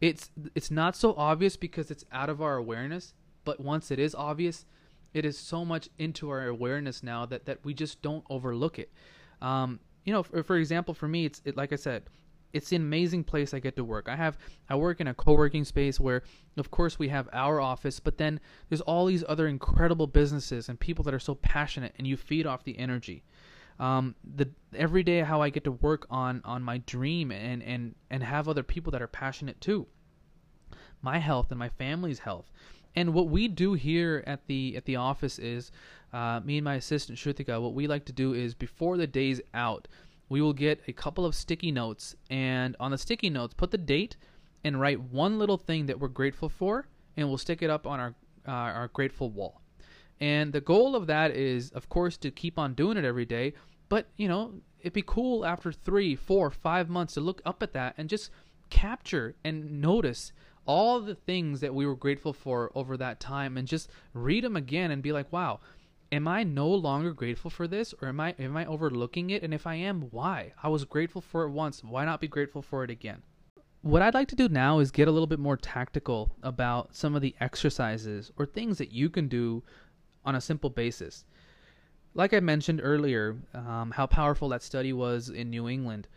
It's 0.00 0.30
it's 0.54 0.70
not 0.70 0.96
so 0.96 1.14
obvious 1.14 1.56
because 1.56 1.90
it's 1.90 2.06
out 2.10 2.30
of 2.30 2.40
our 2.40 2.56
awareness 2.56 3.12
but 3.44 3.60
once 3.60 3.90
it 3.90 3.98
is 3.98 4.14
obvious 4.14 4.64
it 5.12 5.24
is 5.24 5.36
so 5.36 5.64
much 5.64 5.88
into 5.98 6.30
our 6.30 6.46
awareness 6.46 7.02
now 7.02 7.26
that 7.26 7.44
that 7.44 7.64
we 7.64 7.74
just 7.74 8.00
don't 8.00 8.24
overlook 8.30 8.78
it. 8.78 8.90
Um, 9.42 9.80
you 10.04 10.12
know 10.12 10.22
for, 10.22 10.42
for 10.42 10.56
example 10.56 10.94
for 10.94 11.06
me 11.06 11.26
it's 11.26 11.42
it, 11.44 11.56
like 11.56 11.72
i 11.72 11.76
said 11.76 12.04
it's 12.52 12.72
an 12.72 12.78
amazing 12.78 13.24
place 13.24 13.54
I 13.54 13.60
get 13.60 13.76
to 13.76 13.84
work. 13.84 14.08
I 14.08 14.16
have 14.16 14.36
I 14.68 14.74
work 14.74 15.00
in 15.00 15.06
a 15.06 15.14
co-working 15.14 15.64
space 15.64 16.00
where 16.00 16.22
of 16.56 16.70
course 16.70 16.98
we 16.98 17.08
have 17.08 17.28
our 17.32 17.60
office, 17.60 18.00
but 18.00 18.18
then 18.18 18.40
there's 18.68 18.80
all 18.80 19.06
these 19.06 19.24
other 19.28 19.46
incredible 19.46 20.06
businesses 20.06 20.68
and 20.68 20.78
people 20.78 21.04
that 21.04 21.14
are 21.14 21.20
so 21.20 21.36
passionate 21.36 21.94
and 21.96 22.06
you 22.06 22.16
feed 22.16 22.46
off 22.46 22.64
the 22.64 22.78
energy 22.78 23.22
um, 23.80 24.14
the 24.36 24.48
every 24.76 25.02
day 25.02 25.20
how 25.20 25.40
I 25.40 25.48
get 25.48 25.64
to 25.64 25.72
work 25.72 26.06
on 26.10 26.42
on 26.44 26.62
my 26.62 26.78
dream 26.78 27.32
and 27.32 27.62
and 27.62 27.94
and 28.10 28.22
have 28.22 28.46
other 28.46 28.62
people 28.62 28.92
that 28.92 29.02
are 29.02 29.08
passionate 29.08 29.60
too. 29.60 29.86
My 31.02 31.18
health 31.18 31.50
and 31.50 31.58
my 31.58 31.70
family's 31.70 32.20
health. 32.20 32.52
And 32.94 33.14
what 33.14 33.28
we 33.28 33.48
do 33.48 33.72
here 33.74 34.22
at 34.26 34.46
the 34.46 34.76
at 34.76 34.84
the 34.84 34.96
office 34.96 35.38
is, 35.38 35.72
uh, 36.12 36.40
me 36.44 36.58
and 36.58 36.64
my 36.64 36.74
assistant 36.74 37.18
Shrutika, 37.18 37.60
what 37.60 37.72
we 37.72 37.86
like 37.86 38.04
to 38.06 38.12
do 38.12 38.34
is 38.34 38.54
before 38.54 38.96
the 38.96 39.06
day's 39.06 39.40
out, 39.54 39.88
we 40.28 40.42
will 40.42 40.52
get 40.52 40.82
a 40.86 40.92
couple 40.92 41.24
of 41.24 41.34
sticky 41.34 41.72
notes, 41.72 42.14
and 42.28 42.76
on 42.78 42.90
the 42.90 42.98
sticky 42.98 43.30
notes, 43.30 43.54
put 43.54 43.70
the 43.70 43.78
date 43.78 44.16
and 44.62 44.78
write 44.78 45.00
one 45.00 45.38
little 45.38 45.56
thing 45.56 45.86
that 45.86 45.98
we're 45.98 46.08
grateful 46.08 46.50
for, 46.50 46.86
and 47.16 47.28
we'll 47.28 47.38
stick 47.38 47.62
it 47.62 47.70
up 47.70 47.86
on 47.86 47.98
our 47.98 48.14
uh, 48.46 48.50
our 48.50 48.88
grateful 48.88 49.30
wall. 49.30 49.62
And 50.20 50.52
the 50.52 50.60
goal 50.60 50.94
of 50.94 51.06
that 51.06 51.30
is, 51.30 51.70
of 51.70 51.88
course, 51.88 52.18
to 52.18 52.30
keep 52.30 52.58
on 52.58 52.74
doing 52.74 52.98
it 52.98 53.06
every 53.06 53.24
day, 53.24 53.54
but, 53.90 54.06
you 54.16 54.28
know, 54.28 54.54
it'd 54.80 54.94
be 54.94 55.02
cool 55.02 55.44
after 55.44 55.70
three, 55.70 56.16
four, 56.16 56.50
five 56.50 56.88
months 56.88 57.14
to 57.14 57.20
look 57.20 57.42
up 57.44 57.62
at 57.62 57.74
that 57.74 57.94
and 57.98 58.08
just 58.08 58.30
capture 58.70 59.34
and 59.44 59.82
notice 59.82 60.32
all 60.64 61.00
the 61.00 61.16
things 61.16 61.60
that 61.60 61.74
we 61.74 61.84
were 61.84 61.96
grateful 61.96 62.32
for 62.32 62.70
over 62.74 62.96
that 62.96 63.18
time 63.18 63.56
and 63.56 63.66
just 63.66 63.90
read 64.14 64.44
them 64.44 64.56
again 64.56 64.92
and 64.92 65.02
be 65.02 65.12
like, 65.12 65.30
wow, 65.32 65.58
am 66.12 66.28
I 66.28 66.44
no 66.44 66.68
longer 66.68 67.12
grateful 67.12 67.50
for 67.50 67.66
this 67.66 67.92
or 68.00 68.08
am 68.08 68.20
I 68.20 68.34
am 68.38 68.56
I 68.56 68.64
overlooking 68.64 69.30
it 69.30 69.42
and 69.42 69.52
if 69.52 69.66
I 69.66 69.74
am, 69.74 70.02
why? 70.12 70.52
I 70.62 70.68
was 70.68 70.84
grateful 70.84 71.20
for 71.20 71.42
it 71.42 71.50
once, 71.50 71.82
why 71.82 72.04
not 72.04 72.20
be 72.20 72.28
grateful 72.28 72.62
for 72.62 72.84
it 72.84 72.90
again? 72.90 73.22
What 73.82 74.02
I'd 74.02 74.14
like 74.14 74.28
to 74.28 74.36
do 74.36 74.48
now 74.48 74.78
is 74.78 74.92
get 74.92 75.08
a 75.08 75.10
little 75.10 75.26
bit 75.26 75.38
more 75.40 75.56
tactical 75.56 76.36
about 76.42 76.94
some 76.94 77.16
of 77.16 77.22
the 77.22 77.34
exercises 77.40 78.30
or 78.36 78.46
things 78.46 78.78
that 78.78 78.92
you 78.92 79.10
can 79.10 79.26
do 79.26 79.64
on 80.24 80.36
a 80.36 80.40
simple 80.40 80.70
basis 80.70 81.24
like 82.14 82.34
I 82.34 82.40
mentioned 82.40 82.80
earlier, 82.82 83.36
um, 83.54 83.92
how 83.92 84.06
powerful 84.06 84.48
that 84.50 84.62
study 84.62 84.92
was 84.92 85.28
in 85.28 85.50
New 85.50 85.68
England, 85.68 86.08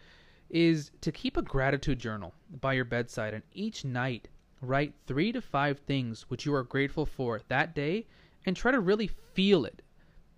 is 0.50 0.92
to 1.02 1.12
keep 1.12 1.38
a 1.38 1.42
gratitude 1.42 2.00
journal 2.00 2.34
by 2.62 2.74
your 2.74 2.86
bedside 2.86 3.34
and 3.34 3.44
each 3.54 3.84
night 3.84 4.28
write 4.62 4.94
three 5.08 5.32
to 5.32 5.42
five 5.42 5.80
things 5.80 6.24
which 6.30 6.46
you 6.46 6.54
are 6.54 6.64
grateful 6.64 7.06
for 7.06 7.42
that 7.48 7.76
day 7.76 8.06
and 8.46 8.56
try 8.56 8.72
to 8.72 8.80
really 8.80 9.10
feel 9.34 9.66
it. 9.66 9.82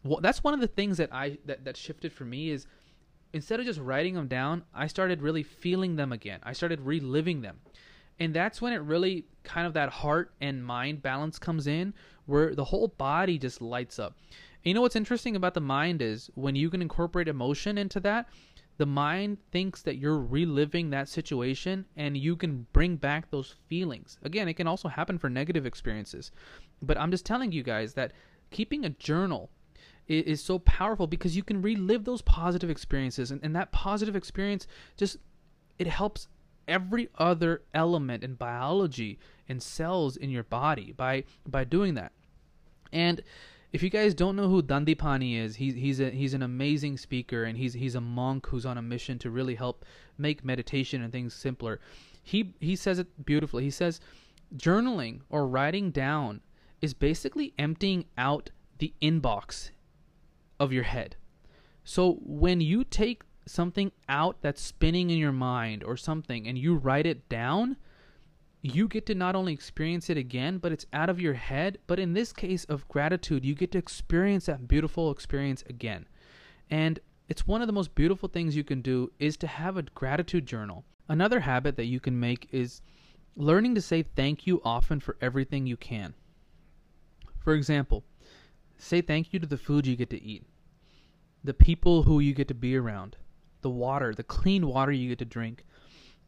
Well, 0.04 0.20
that's 0.22 0.44
one 0.44 0.54
of 0.54 0.60
the 0.60 0.68
things 0.68 0.98
that 0.98 1.14
I 1.14 1.38
that, 1.46 1.66
that 1.66 1.78
shifted 1.78 2.14
for 2.14 2.26
me 2.26 2.50
is 2.50 2.66
instead 3.34 3.60
of 3.60 3.66
just 3.66 3.80
writing 3.80 4.14
them 4.14 4.28
down, 4.28 4.64
I 4.74 4.88
started 4.88 5.22
really 5.22 5.44
feeling 5.44 5.96
them 5.96 6.12
again. 6.12 6.40
I 6.44 6.54
started 6.54 6.82
reliving 6.82 7.42
them. 7.42 7.60
And 8.20 8.34
that's 8.34 8.62
when 8.62 8.72
it 8.72 8.78
really 8.78 9.26
kind 9.44 9.68
of 9.68 9.74
that 9.74 9.90
heart 9.90 10.32
and 10.40 10.66
mind 10.66 11.02
balance 11.02 11.38
comes 11.38 11.68
in 11.68 11.94
where 12.26 12.56
the 12.56 12.64
whole 12.64 12.88
body 12.88 13.38
just 13.38 13.62
lights 13.62 14.00
up 14.00 14.16
you 14.66 14.74
know 14.74 14.82
what's 14.82 14.96
interesting 14.96 15.36
about 15.36 15.54
the 15.54 15.62
mind 15.62 16.02
is 16.02 16.30
when 16.36 16.56
you 16.56 16.70
can 16.70 16.82
incorporate 16.82 17.28
emotion 17.28 17.78
into 17.78 18.00
that, 18.02 18.28
the 18.78 18.86
mind 18.86 19.38
thinks 19.52 19.82
that 19.84 19.98
you're 19.98 20.20
reliving 20.20 20.90
that 20.90 21.08
situation 21.08 21.86
and 21.96 22.18
you 22.18 22.36
can 22.36 22.68
bring 22.74 22.98
back 22.98 23.30
those 23.30 23.56
feelings. 23.68 24.18
Again, 24.24 24.48
it 24.48 24.56
can 24.56 24.68
also 24.68 24.90
happen 24.90 25.18
for 25.18 25.30
negative 25.30 25.66
experiences. 25.66 26.32
But 26.82 26.98
I'm 26.98 27.12
just 27.12 27.26
telling 27.26 27.52
you 27.52 27.64
guys 27.64 27.94
that 27.94 28.12
keeping 28.52 28.84
a 28.84 28.90
journal 28.90 29.50
is, 30.08 30.44
so 30.44 30.60
powerful 30.60 31.08
because 31.08 31.36
you 31.36 31.44
can 31.44 31.62
relive 31.62 32.04
those 32.04 32.22
positive 32.22 32.70
experiences 32.70 33.32
and, 33.32 33.42
and 33.44 33.56
that 33.56 33.72
positive 33.72 34.16
experience 34.16 34.68
just 34.98 35.18
it 35.80 35.88
helps 35.88 36.28
every 36.68 37.10
other 37.18 37.64
element 37.74 38.24
in 38.24 38.36
biology 38.36 39.20
and 39.50 39.62
cells 39.62 40.16
in 40.16 40.30
your 40.30 40.44
body 40.44 40.92
by 40.92 41.24
by 41.48 41.64
doing 41.64 41.96
that. 41.96 42.12
And 42.92 43.24
if 43.76 43.84
you 43.84 43.90
guys 43.90 44.14
don't 44.14 44.38
know 44.38 44.48
who 44.48 44.64
Dandapani 44.64 45.38
is, 45.38 45.58
he's 45.58 45.76
he's 45.76 46.00
a, 46.00 46.10
he's 46.10 46.34
an 46.34 46.44
amazing 46.44 46.96
speaker 46.98 47.44
and 47.44 47.58
he's 47.58 47.74
he's 47.74 47.96
a 47.96 48.00
monk 48.00 48.48
who's 48.48 48.66
on 48.66 48.78
a 48.78 48.82
mission 48.82 49.20
to 49.20 49.30
really 49.30 49.56
help 49.56 49.84
make 50.18 50.46
meditation 50.46 51.02
and 51.02 51.12
things 51.12 51.34
simpler. 51.34 51.82
He 52.24 52.54
he 52.62 52.78
says 52.78 53.00
it 53.00 53.26
beautifully. 53.26 53.66
He 53.66 53.70
says 53.70 54.00
journaling 54.56 55.24
or 55.30 55.46
writing 55.46 55.92
down 55.92 56.40
is 56.82 56.94
basically 56.94 57.54
emptying 57.60 58.06
out 58.18 58.50
the 58.80 58.94
inbox 59.02 59.72
of 60.58 60.72
your 60.72 60.84
head. 60.84 61.18
So 61.84 62.20
when 62.24 62.62
you 62.62 62.86
take 62.86 63.24
something 63.46 63.92
out 64.08 64.38
that's 64.40 64.62
spinning 64.62 65.10
in 65.10 65.18
your 65.18 65.34
mind 65.34 65.84
or 65.84 65.98
something 65.98 66.48
and 66.48 66.58
you 66.58 66.76
write 66.76 67.06
it 67.06 67.28
down, 67.28 67.76
you 68.74 68.88
get 68.88 69.06
to 69.06 69.14
not 69.14 69.36
only 69.36 69.54
experience 69.54 70.10
it 70.10 70.18
again, 70.18 70.58
but 70.58 70.72
it's 70.72 70.88
out 70.92 71.10
of 71.10 71.20
your 71.20 71.36
head. 71.36 71.78
But 71.86 72.00
in 72.00 72.14
this 72.14 72.34
case 72.34 72.66
of 72.66 72.88
gratitude, 72.88 73.46
you 73.46 73.54
get 73.54 73.72
to 73.74 73.78
experience 73.78 74.48
that 74.48 74.68
beautiful 74.68 75.12
experience 75.12 75.64
again. 75.70 76.08
And 76.72 77.00
it's 77.30 77.46
one 77.46 77.62
of 77.62 77.68
the 77.68 77.74
most 77.74 77.94
beautiful 77.94 78.28
things 78.28 78.56
you 78.56 78.64
can 78.64 78.82
do 78.82 79.12
is 79.20 79.38
to 79.38 79.48
have 79.48 79.78
a 79.78 79.84
gratitude 79.84 80.48
journal. 80.48 80.84
Another 81.08 81.42
habit 81.42 81.76
that 81.76 81.86
you 81.86 82.00
can 82.00 82.20
make 82.20 82.48
is 82.52 82.82
learning 83.36 83.76
to 83.76 83.82
say 83.82 84.02
thank 84.02 84.48
you 84.48 84.62
often 84.66 85.00
for 85.00 85.16
everything 85.22 85.68
you 85.68 85.78
can. 85.78 86.16
For 87.38 87.54
example, 87.54 88.04
say 88.80 89.02
thank 89.02 89.32
you 89.32 89.40
to 89.40 89.46
the 89.46 89.58
food 89.58 89.86
you 89.86 89.96
get 89.96 90.10
to 90.10 90.24
eat, 90.24 90.44
the 91.44 91.54
people 91.54 92.02
who 92.02 92.20
you 92.20 92.34
get 92.34 92.48
to 92.48 92.56
be 92.56 92.76
around, 92.76 93.16
the 93.62 93.70
water, 93.70 94.12
the 94.16 94.24
clean 94.24 94.66
water 94.66 94.92
you 94.92 95.10
get 95.10 95.20
to 95.20 95.26
drink, 95.26 95.64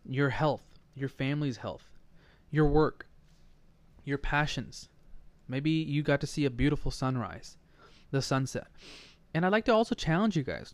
your 0.08 0.30
health, 0.30 0.62
your 0.94 1.10
family's 1.10 1.58
health, 1.58 1.97
your 2.50 2.66
work, 2.66 3.08
your 4.04 4.18
passions. 4.18 4.90
Maybe 5.48 5.72
you 5.72 6.04
got 6.04 6.22
to 6.22 6.28
see 6.28 6.46
a 6.46 6.50
beautiful 6.50 6.92
sunrise, 6.92 7.58
the 8.12 8.22
sunset. 8.22 8.68
And 9.34 9.46
I'd 9.46 9.52
like 9.52 9.66
to 9.66 9.74
also 9.74 9.96
challenge 9.96 10.36
you 10.36 10.44
guys. 10.44 10.74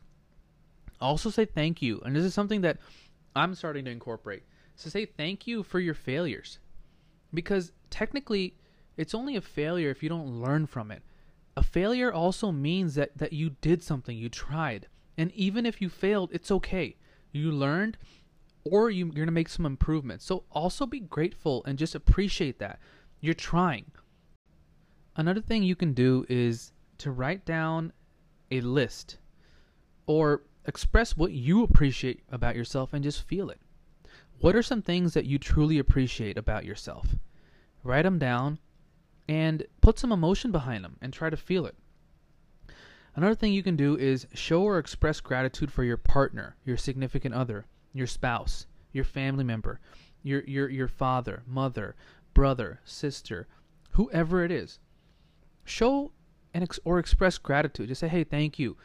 Also 1.02 1.30
say 1.30 1.46
thank 1.46 1.82
you. 1.82 2.02
And 2.06 2.16
this 2.16 2.24
is 2.24 2.34
something 2.34 2.62
that 2.62 2.78
I'm 3.36 3.56
starting 3.56 3.86
to 3.86 3.92
incorporate. 3.92 4.44
So 4.76 4.90
say 4.90 5.06
thank 5.06 5.48
you 5.48 5.64
for 5.64 5.80
your 5.80 5.94
failures. 5.94 6.60
Because 7.34 7.72
technically, 7.90 8.56
it's 8.98 9.16
only 9.16 9.36
a 9.36 9.42
failure 9.42 9.90
if 9.90 10.04
you 10.04 10.10
don't 10.10 10.42
learn 10.42 10.66
from 10.66 10.92
it. 10.92 11.02
A 11.56 11.64
failure 11.64 12.12
also 12.12 12.52
means 12.52 12.96
that, 12.96 13.18
that 13.18 13.34
you 13.34 13.52
did 13.62 13.84
something, 13.84 14.18
you 14.18 14.30
tried. 14.30 14.88
And 15.18 15.32
even 15.34 15.66
if 15.66 15.82
you 15.82 15.90
failed, 15.90 16.30
it's 16.32 16.52
okay. 16.52 16.96
You 17.32 17.52
learned 17.52 17.98
or 18.66 18.90
you, 18.90 19.06
you're 19.06 19.14
going 19.14 19.28
to 19.28 19.32
make 19.32 19.50
some 19.50 19.66
improvements. 19.66 20.26
So 20.26 20.44
also 20.52 20.86
be 20.86 21.00
grateful 21.00 21.64
and 21.66 21.78
just 21.78 21.96
appreciate 21.96 22.60
that. 22.60 22.80
You're 23.20 23.34
trying. 23.34 23.92
Another 25.16 25.42
thing 25.42 25.64
you 25.64 25.76
can 25.76 25.94
do 25.94 26.26
is 26.30 26.74
to 27.00 27.12
write 27.12 27.46
down 27.46 27.94
a 28.52 28.62
list 28.62 29.18
or 30.06 30.44
express 30.66 31.18
what 31.18 31.32
you 31.32 31.64
appreciate 31.64 32.22
about 32.32 32.56
yourself 32.56 32.94
and 32.94 33.04
just 33.04 33.28
feel 33.28 33.50
it. 33.50 33.60
What 34.40 34.56
are 34.56 34.64
some 34.64 34.82
things 34.82 35.14
that 35.14 35.26
you 35.26 35.38
truly 35.38 35.78
appreciate 35.80 36.38
about 36.38 36.66
yourself? 36.66 37.16
Write 37.84 38.04
them 38.04 38.20
down 38.20 38.60
and 39.28 39.66
put 39.82 40.00
some 40.00 40.12
emotion 40.12 40.52
behind 40.52 40.84
them 40.84 40.98
and 41.02 41.14
try 41.14 41.30
to 41.30 41.38
feel 41.38 41.66
it. 41.66 41.76
Another 43.16 43.36
thing 43.36 43.54
you 43.54 43.64
can 43.64 43.76
do 43.76 43.96
is 43.96 44.28
show 44.34 44.64
or 44.64 44.80
express 44.80 45.20
gratitude 45.20 45.72
for 45.72 45.84
your 45.84 45.98
partner, 45.98 46.56
your 46.66 46.78
significant 46.78 47.36
other, 47.36 47.66
your 47.94 48.08
spouse, 48.08 48.66
your 48.92 49.04
family 49.04 49.44
member, 49.44 49.80
your 50.24 50.44
your 50.44 50.70
your 50.70 50.88
father, 50.88 51.44
mother, 51.48 51.96
brother, 52.34 52.80
sister, 52.84 53.48
whoever 53.92 54.44
it 54.44 54.52
is. 54.52 54.80
Show 55.64 56.12
and 56.54 56.64
ex- 56.64 56.80
or 56.84 57.00
express 57.00 57.38
gratitude. 57.38 57.88
Just 57.88 58.02
say, 58.02 58.08
"Hey, 58.08 58.24
thank 58.24 58.60
you. 58.60 58.78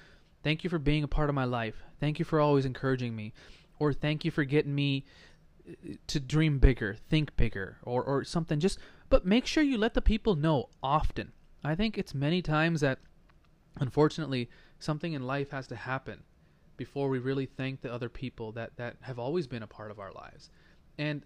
Thank 0.42 0.62
you 0.62 0.70
for 0.70 0.78
being 0.78 1.02
a 1.02 1.08
part 1.08 1.28
of 1.28 1.34
my 1.34 1.44
life. 1.44 1.82
Thank 1.98 2.18
you 2.18 2.24
for 2.24 2.40
always 2.40 2.64
encouraging 2.64 3.16
me." 3.16 3.32
Or 3.80 3.92
thank 3.92 4.24
you 4.24 4.30
for 4.30 4.44
getting 4.44 4.74
me 4.74 5.04
uh, 5.68 5.94
to 6.08 6.20
dream 6.20 6.58
bigger, 6.58 6.96
think 7.08 7.36
bigger, 7.36 7.78
or 7.82 8.02
or 8.02 8.24
something. 8.24 8.60
Just 8.60 8.78
but 9.08 9.24
make 9.24 9.46
sure 9.46 9.62
you 9.62 9.78
let 9.78 9.94
the 9.94 10.02
people 10.02 10.34
know 10.34 10.68
often. 10.82 11.32
I 11.64 11.74
think 11.74 11.98
it's 11.98 12.14
many 12.14 12.42
times 12.42 12.80
that 12.80 12.98
unfortunately, 13.80 14.48
something 14.78 15.12
in 15.12 15.22
life 15.22 15.50
has 15.50 15.66
to 15.68 15.76
happen 15.76 16.22
before 16.78 17.10
we 17.10 17.18
really 17.18 17.44
thank 17.44 17.82
the 17.82 17.92
other 17.92 18.08
people 18.08 18.52
that, 18.52 18.74
that 18.76 18.96
have 19.02 19.18
always 19.18 19.46
been 19.46 19.62
a 19.62 19.66
part 19.66 19.90
of 19.90 19.98
our 19.98 20.12
lives. 20.12 20.48
And 20.96 21.24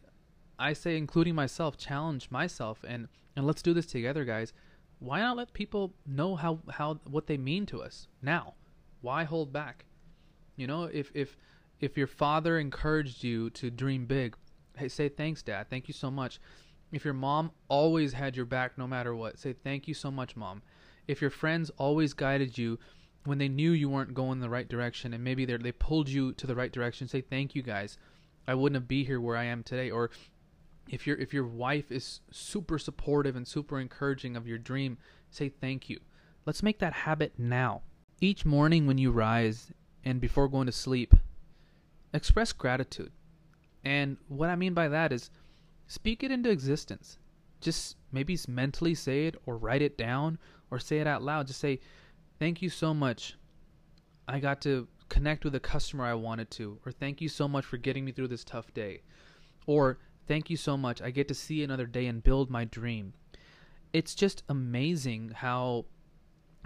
I 0.58 0.72
say, 0.72 0.96
including 0.96 1.36
myself, 1.36 1.76
challenge 1.76 2.28
myself 2.30 2.84
and, 2.86 3.06
and 3.36 3.46
let's 3.46 3.62
do 3.62 3.72
this 3.72 3.86
together, 3.86 4.24
guys. 4.24 4.52
Why 4.98 5.20
not 5.20 5.36
let 5.36 5.52
people 5.52 5.94
know 6.04 6.34
how, 6.34 6.58
how 6.70 6.94
what 7.08 7.28
they 7.28 7.36
mean 7.36 7.66
to 7.66 7.82
us 7.82 8.08
now? 8.20 8.54
Why 9.00 9.22
hold 9.24 9.52
back? 9.52 9.84
You 10.56 10.66
know, 10.66 10.84
if 10.84 11.10
if 11.14 11.36
if 11.80 11.96
your 11.96 12.06
father 12.06 12.58
encouraged 12.58 13.24
you 13.24 13.50
to 13.50 13.70
dream 13.70 14.06
big, 14.06 14.36
hey, 14.76 14.88
say 14.88 15.08
thanks, 15.08 15.42
dad. 15.42 15.68
Thank 15.70 15.88
you 15.88 15.94
so 15.94 16.08
much. 16.10 16.38
If 16.92 17.04
your 17.04 17.14
mom 17.14 17.50
always 17.68 18.12
had 18.12 18.36
your 18.36 18.46
back 18.46 18.78
no 18.78 18.86
matter 18.86 19.16
what, 19.16 19.40
say 19.40 19.54
thank 19.54 19.88
you 19.88 19.94
so 19.94 20.10
much, 20.10 20.36
mom 20.36 20.62
if 21.08 21.20
your 21.20 21.30
friends 21.30 21.70
always 21.78 22.12
guided 22.12 22.56
you 22.56 22.78
when 23.24 23.38
they 23.38 23.48
knew 23.48 23.70
you 23.70 23.88
weren't 23.88 24.14
going 24.14 24.40
the 24.40 24.50
right 24.50 24.68
direction 24.68 25.12
and 25.14 25.22
maybe 25.22 25.44
they 25.44 25.56
they 25.56 25.72
pulled 25.72 26.08
you 26.08 26.32
to 26.32 26.46
the 26.46 26.54
right 26.54 26.72
direction 26.72 27.08
say 27.08 27.20
thank 27.20 27.54
you 27.54 27.62
guys. 27.62 27.98
I 28.46 28.54
wouldn't 28.54 28.76
have 28.76 28.88
be 28.88 29.04
here 29.04 29.20
where 29.20 29.36
i 29.36 29.44
am 29.44 29.62
today. 29.62 29.90
Or 29.90 30.10
if 30.88 31.06
your 31.06 31.16
if 31.16 31.32
your 31.32 31.46
wife 31.46 31.92
is 31.92 32.20
super 32.30 32.78
supportive 32.78 33.36
and 33.36 33.46
super 33.46 33.78
encouraging 33.78 34.36
of 34.36 34.46
your 34.46 34.58
dream 34.58 34.98
say 35.30 35.48
thank 35.48 35.88
you. 35.88 36.00
Let's 36.44 36.62
make 36.62 36.80
that 36.80 36.92
habit 36.92 37.34
now. 37.38 37.82
Each 38.20 38.44
morning 38.44 38.86
when 38.86 38.98
you 38.98 39.10
rise 39.12 39.72
and 40.04 40.20
before 40.20 40.48
going 40.48 40.66
to 40.66 40.72
sleep 40.72 41.14
express 42.12 42.52
gratitude. 42.52 43.12
And 43.84 44.16
what 44.28 44.48
i 44.48 44.56
mean 44.56 44.74
by 44.74 44.88
that 44.88 45.12
is 45.12 45.30
speak 45.86 46.22
it 46.24 46.30
into 46.30 46.50
existence. 46.50 47.18
Just 47.60 47.96
maybe 48.10 48.36
mentally 48.48 48.94
say 48.94 49.26
it 49.26 49.36
or 49.46 49.56
write 49.56 49.82
it 49.82 49.96
down 49.96 50.38
or 50.70 50.78
say 50.78 50.98
it 50.98 51.06
out 51.06 51.22
loud. 51.22 51.46
Just 51.46 51.60
say, 51.60 51.80
Thank 52.42 52.60
you 52.60 52.70
so 52.70 52.92
much. 52.92 53.36
I 54.26 54.40
got 54.40 54.60
to 54.62 54.88
connect 55.08 55.44
with 55.44 55.54
a 55.54 55.60
customer 55.60 56.06
I 56.06 56.14
wanted 56.14 56.50
to. 56.50 56.76
Or 56.84 56.90
thank 56.90 57.20
you 57.20 57.28
so 57.28 57.46
much 57.46 57.64
for 57.64 57.76
getting 57.76 58.04
me 58.04 58.10
through 58.10 58.26
this 58.26 58.42
tough 58.42 58.74
day. 58.74 59.02
Or 59.64 60.00
thank 60.26 60.50
you 60.50 60.56
so 60.56 60.76
much. 60.76 61.00
I 61.00 61.12
get 61.12 61.28
to 61.28 61.34
see 61.34 61.62
another 61.62 61.86
day 61.86 62.06
and 62.06 62.20
build 62.20 62.50
my 62.50 62.64
dream. 62.64 63.12
It's 63.92 64.16
just 64.16 64.42
amazing 64.48 65.34
how 65.36 65.84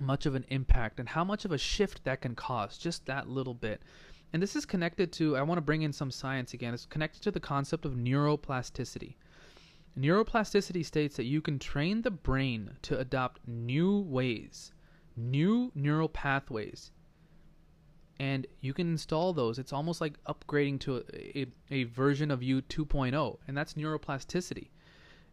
much 0.00 0.24
of 0.24 0.34
an 0.34 0.46
impact 0.48 0.98
and 0.98 1.10
how 1.10 1.24
much 1.24 1.44
of 1.44 1.52
a 1.52 1.58
shift 1.58 2.04
that 2.04 2.22
can 2.22 2.34
cause, 2.34 2.78
just 2.78 3.04
that 3.04 3.28
little 3.28 3.52
bit. 3.52 3.82
And 4.32 4.42
this 4.42 4.56
is 4.56 4.64
connected 4.64 5.12
to, 5.12 5.36
I 5.36 5.42
want 5.42 5.58
to 5.58 5.62
bring 5.62 5.82
in 5.82 5.92
some 5.92 6.10
science 6.10 6.54
again, 6.54 6.72
it's 6.72 6.86
connected 6.86 7.20
to 7.24 7.30
the 7.30 7.38
concept 7.38 7.84
of 7.84 7.96
neuroplasticity. 7.96 9.16
Neuroplasticity 9.98 10.86
states 10.86 11.16
that 11.16 11.24
you 11.24 11.42
can 11.42 11.58
train 11.58 12.00
the 12.00 12.10
brain 12.10 12.78
to 12.80 12.98
adopt 12.98 13.46
new 13.46 13.98
ways, 14.00 14.72
new 15.16 15.72
neural 15.74 16.08
pathways, 16.08 16.92
and 18.18 18.46
you 18.60 18.72
can 18.72 18.90
install 18.90 19.32
those. 19.32 19.58
It's 19.58 19.72
almost 19.72 20.00
like 20.00 20.22
upgrading 20.24 20.80
to 20.80 21.04
a, 21.12 21.40
a, 21.40 21.46
a 21.70 21.84
version 21.84 22.30
of 22.30 22.42
you 22.42 22.62
2.0, 22.62 23.38
and 23.46 23.56
that's 23.56 23.74
neuroplasticity. 23.74 24.68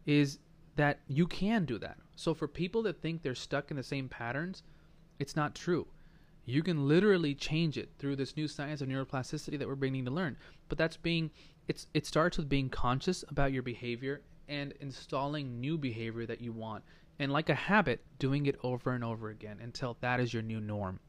Is 0.06 0.38
that 0.76 1.00
you 1.06 1.26
can 1.26 1.64
do 1.64 1.78
that. 1.78 1.98
So 2.16 2.34
for 2.34 2.48
people 2.48 2.82
that 2.82 3.00
think 3.00 3.22
they're 3.22 3.34
stuck 3.34 3.70
in 3.70 3.76
the 3.76 3.82
same 3.82 4.08
patterns, 4.08 4.62
it's 5.18 5.36
not 5.36 5.54
true. 5.54 5.86
You 6.44 6.62
can 6.62 6.88
literally 6.88 7.34
change 7.34 7.78
it 7.78 7.90
through 7.98 8.16
this 8.16 8.36
new 8.36 8.48
science 8.48 8.82
of 8.82 8.88
neuroplasticity 8.88 9.58
that 9.58 9.66
we're 9.66 9.76
beginning 9.76 10.04
to 10.04 10.10
learn. 10.10 10.36
But 10.68 10.78
that's 10.78 10.96
being 10.96 11.30
it's 11.68 11.86
it 11.94 12.06
starts 12.06 12.36
with 12.36 12.48
being 12.48 12.68
conscious 12.68 13.24
about 13.28 13.52
your 13.52 13.62
behavior 13.62 14.20
and 14.48 14.72
installing 14.80 15.60
new 15.60 15.78
behavior 15.78 16.26
that 16.26 16.42
you 16.42 16.52
want. 16.52 16.84
And 17.18 17.32
like 17.32 17.48
a 17.48 17.54
habit, 17.54 18.04
doing 18.18 18.46
it 18.46 18.58
over 18.62 18.92
and 18.92 19.04
over 19.04 19.28
again 19.28 19.58
until 19.62 19.96
that 20.00 20.20
is 20.20 20.34
your 20.34 20.42
new 20.42 20.60
norm. 20.60 21.00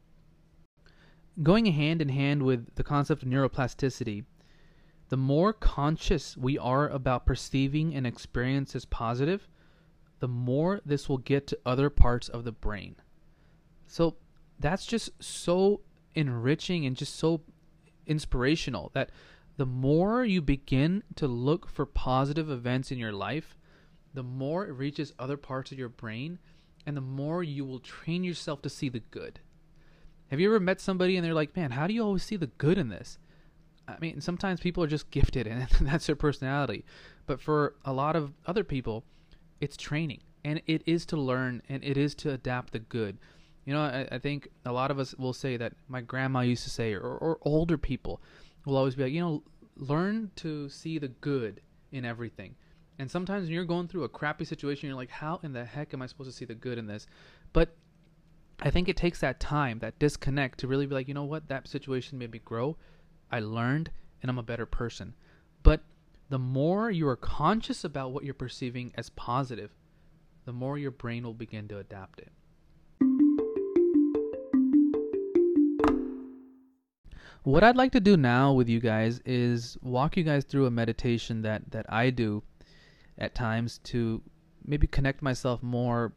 Going 1.42 1.66
hand 1.66 2.00
in 2.00 2.08
hand 2.08 2.42
with 2.42 2.74
the 2.76 2.84
concept 2.84 3.22
of 3.22 3.28
neuroplasticity, 3.28 4.24
the 5.08 5.16
more 5.16 5.52
conscious 5.52 6.36
we 6.36 6.58
are 6.58 6.88
about 6.88 7.26
perceiving 7.26 7.94
an 7.94 8.06
experience 8.06 8.74
as 8.74 8.84
positive, 8.84 9.48
the 10.18 10.28
more 10.28 10.80
this 10.84 11.08
will 11.08 11.18
get 11.18 11.46
to 11.48 11.58
other 11.66 11.90
parts 11.90 12.28
of 12.28 12.44
the 12.44 12.52
brain. 12.52 12.96
So 13.86 14.16
that's 14.58 14.86
just 14.86 15.10
so 15.22 15.82
enriching 16.14 16.86
and 16.86 16.96
just 16.96 17.16
so 17.16 17.42
inspirational 18.06 18.90
that 18.94 19.10
the 19.56 19.66
more 19.66 20.24
you 20.24 20.40
begin 20.40 21.02
to 21.16 21.26
look 21.26 21.68
for 21.68 21.86
positive 21.86 22.50
events 22.50 22.90
in 22.90 22.98
your 22.98 23.12
life, 23.12 23.56
the 24.16 24.22
more 24.22 24.66
it 24.66 24.72
reaches 24.72 25.12
other 25.18 25.36
parts 25.36 25.70
of 25.70 25.78
your 25.78 25.90
brain, 25.90 26.38
and 26.86 26.96
the 26.96 27.02
more 27.02 27.42
you 27.42 27.64
will 27.64 27.78
train 27.78 28.24
yourself 28.24 28.62
to 28.62 28.70
see 28.70 28.88
the 28.88 29.00
good. 29.00 29.40
Have 30.30 30.40
you 30.40 30.48
ever 30.48 30.58
met 30.58 30.80
somebody 30.80 31.16
and 31.16 31.24
they're 31.24 31.34
like, 31.34 31.54
"Man, 31.54 31.70
how 31.70 31.86
do 31.86 31.94
you 31.94 32.02
always 32.02 32.22
see 32.22 32.36
the 32.36 32.46
good 32.46 32.78
in 32.78 32.88
this?" 32.88 33.18
I 33.86 33.98
mean, 34.00 34.20
sometimes 34.20 34.58
people 34.58 34.82
are 34.82 34.88
just 34.88 35.10
gifted 35.10 35.46
and 35.46 35.68
that's 35.82 36.06
their 36.06 36.16
personality. 36.16 36.84
But 37.26 37.40
for 37.40 37.76
a 37.84 37.92
lot 37.92 38.16
of 38.16 38.32
other 38.46 38.64
people, 38.64 39.04
it's 39.60 39.76
training 39.76 40.22
and 40.44 40.62
it 40.66 40.82
is 40.86 41.04
to 41.06 41.16
learn 41.16 41.62
and 41.68 41.84
it 41.84 41.96
is 41.96 42.14
to 42.16 42.32
adapt 42.32 42.72
the 42.72 42.78
good. 42.78 43.18
You 43.66 43.74
know, 43.74 43.82
I, 43.82 44.08
I 44.12 44.18
think 44.18 44.48
a 44.64 44.72
lot 44.72 44.90
of 44.90 44.98
us 44.98 45.14
will 45.16 45.34
say 45.34 45.56
that 45.58 45.74
my 45.88 46.00
grandma 46.00 46.40
used 46.40 46.64
to 46.64 46.70
say, 46.70 46.94
or, 46.94 47.00
or 47.02 47.38
older 47.42 47.76
people 47.76 48.22
will 48.64 48.76
always 48.76 48.94
be 48.94 49.02
like, 49.04 49.12
you 49.12 49.20
know, 49.20 49.42
learn 49.76 50.30
to 50.36 50.68
see 50.68 50.98
the 50.98 51.08
good 51.08 51.60
in 51.92 52.04
everything. 52.04 52.54
And 52.98 53.10
sometimes 53.10 53.44
when 53.44 53.52
you're 53.52 53.64
going 53.64 53.88
through 53.88 54.04
a 54.04 54.08
crappy 54.08 54.44
situation, 54.44 54.88
you're 54.88 54.96
like, 54.96 55.10
how 55.10 55.40
in 55.42 55.52
the 55.52 55.64
heck 55.64 55.92
am 55.92 56.00
I 56.00 56.06
supposed 56.06 56.30
to 56.30 56.36
see 56.36 56.46
the 56.46 56.54
good 56.54 56.78
in 56.78 56.86
this? 56.86 57.06
But 57.52 57.76
I 58.60 58.70
think 58.70 58.88
it 58.88 58.96
takes 58.96 59.20
that 59.20 59.38
time, 59.38 59.80
that 59.80 59.98
disconnect, 59.98 60.58
to 60.60 60.68
really 60.68 60.86
be 60.86 60.94
like, 60.94 61.08
you 61.08 61.14
know 61.14 61.24
what, 61.24 61.48
that 61.48 61.68
situation 61.68 62.18
made 62.18 62.32
me 62.32 62.40
grow. 62.42 62.76
I 63.30 63.40
learned, 63.40 63.90
and 64.22 64.30
I'm 64.30 64.38
a 64.38 64.42
better 64.42 64.64
person. 64.64 65.14
But 65.62 65.82
the 66.30 66.38
more 66.38 66.90
you 66.90 67.06
are 67.08 67.16
conscious 67.16 67.84
about 67.84 68.12
what 68.12 68.24
you're 68.24 68.32
perceiving 68.32 68.92
as 68.96 69.10
positive, 69.10 69.72
the 70.46 70.52
more 70.52 70.78
your 70.78 70.90
brain 70.90 71.24
will 71.24 71.34
begin 71.34 71.68
to 71.68 71.78
adapt 71.78 72.20
it. 72.20 72.32
What 77.42 77.62
I'd 77.62 77.76
like 77.76 77.92
to 77.92 78.00
do 78.00 78.16
now 78.16 78.52
with 78.54 78.68
you 78.68 78.80
guys 78.80 79.20
is 79.24 79.76
walk 79.82 80.16
you 80.16 80.24
guys 80.24 80.44
through 80.44 80.66
a 80.66 80.70
meditation 80.70 81.42
that, 81.42 81.70
that 81.70 81.86
I 81.92 82.10
do 82.10 82.42
at 83.18 83.34
times 83.34 83.78
to 83.84 84.22
maybe 84.64 84.86
connect 84.86 85.22
myself 85.22 85.62
more 85.62 86.12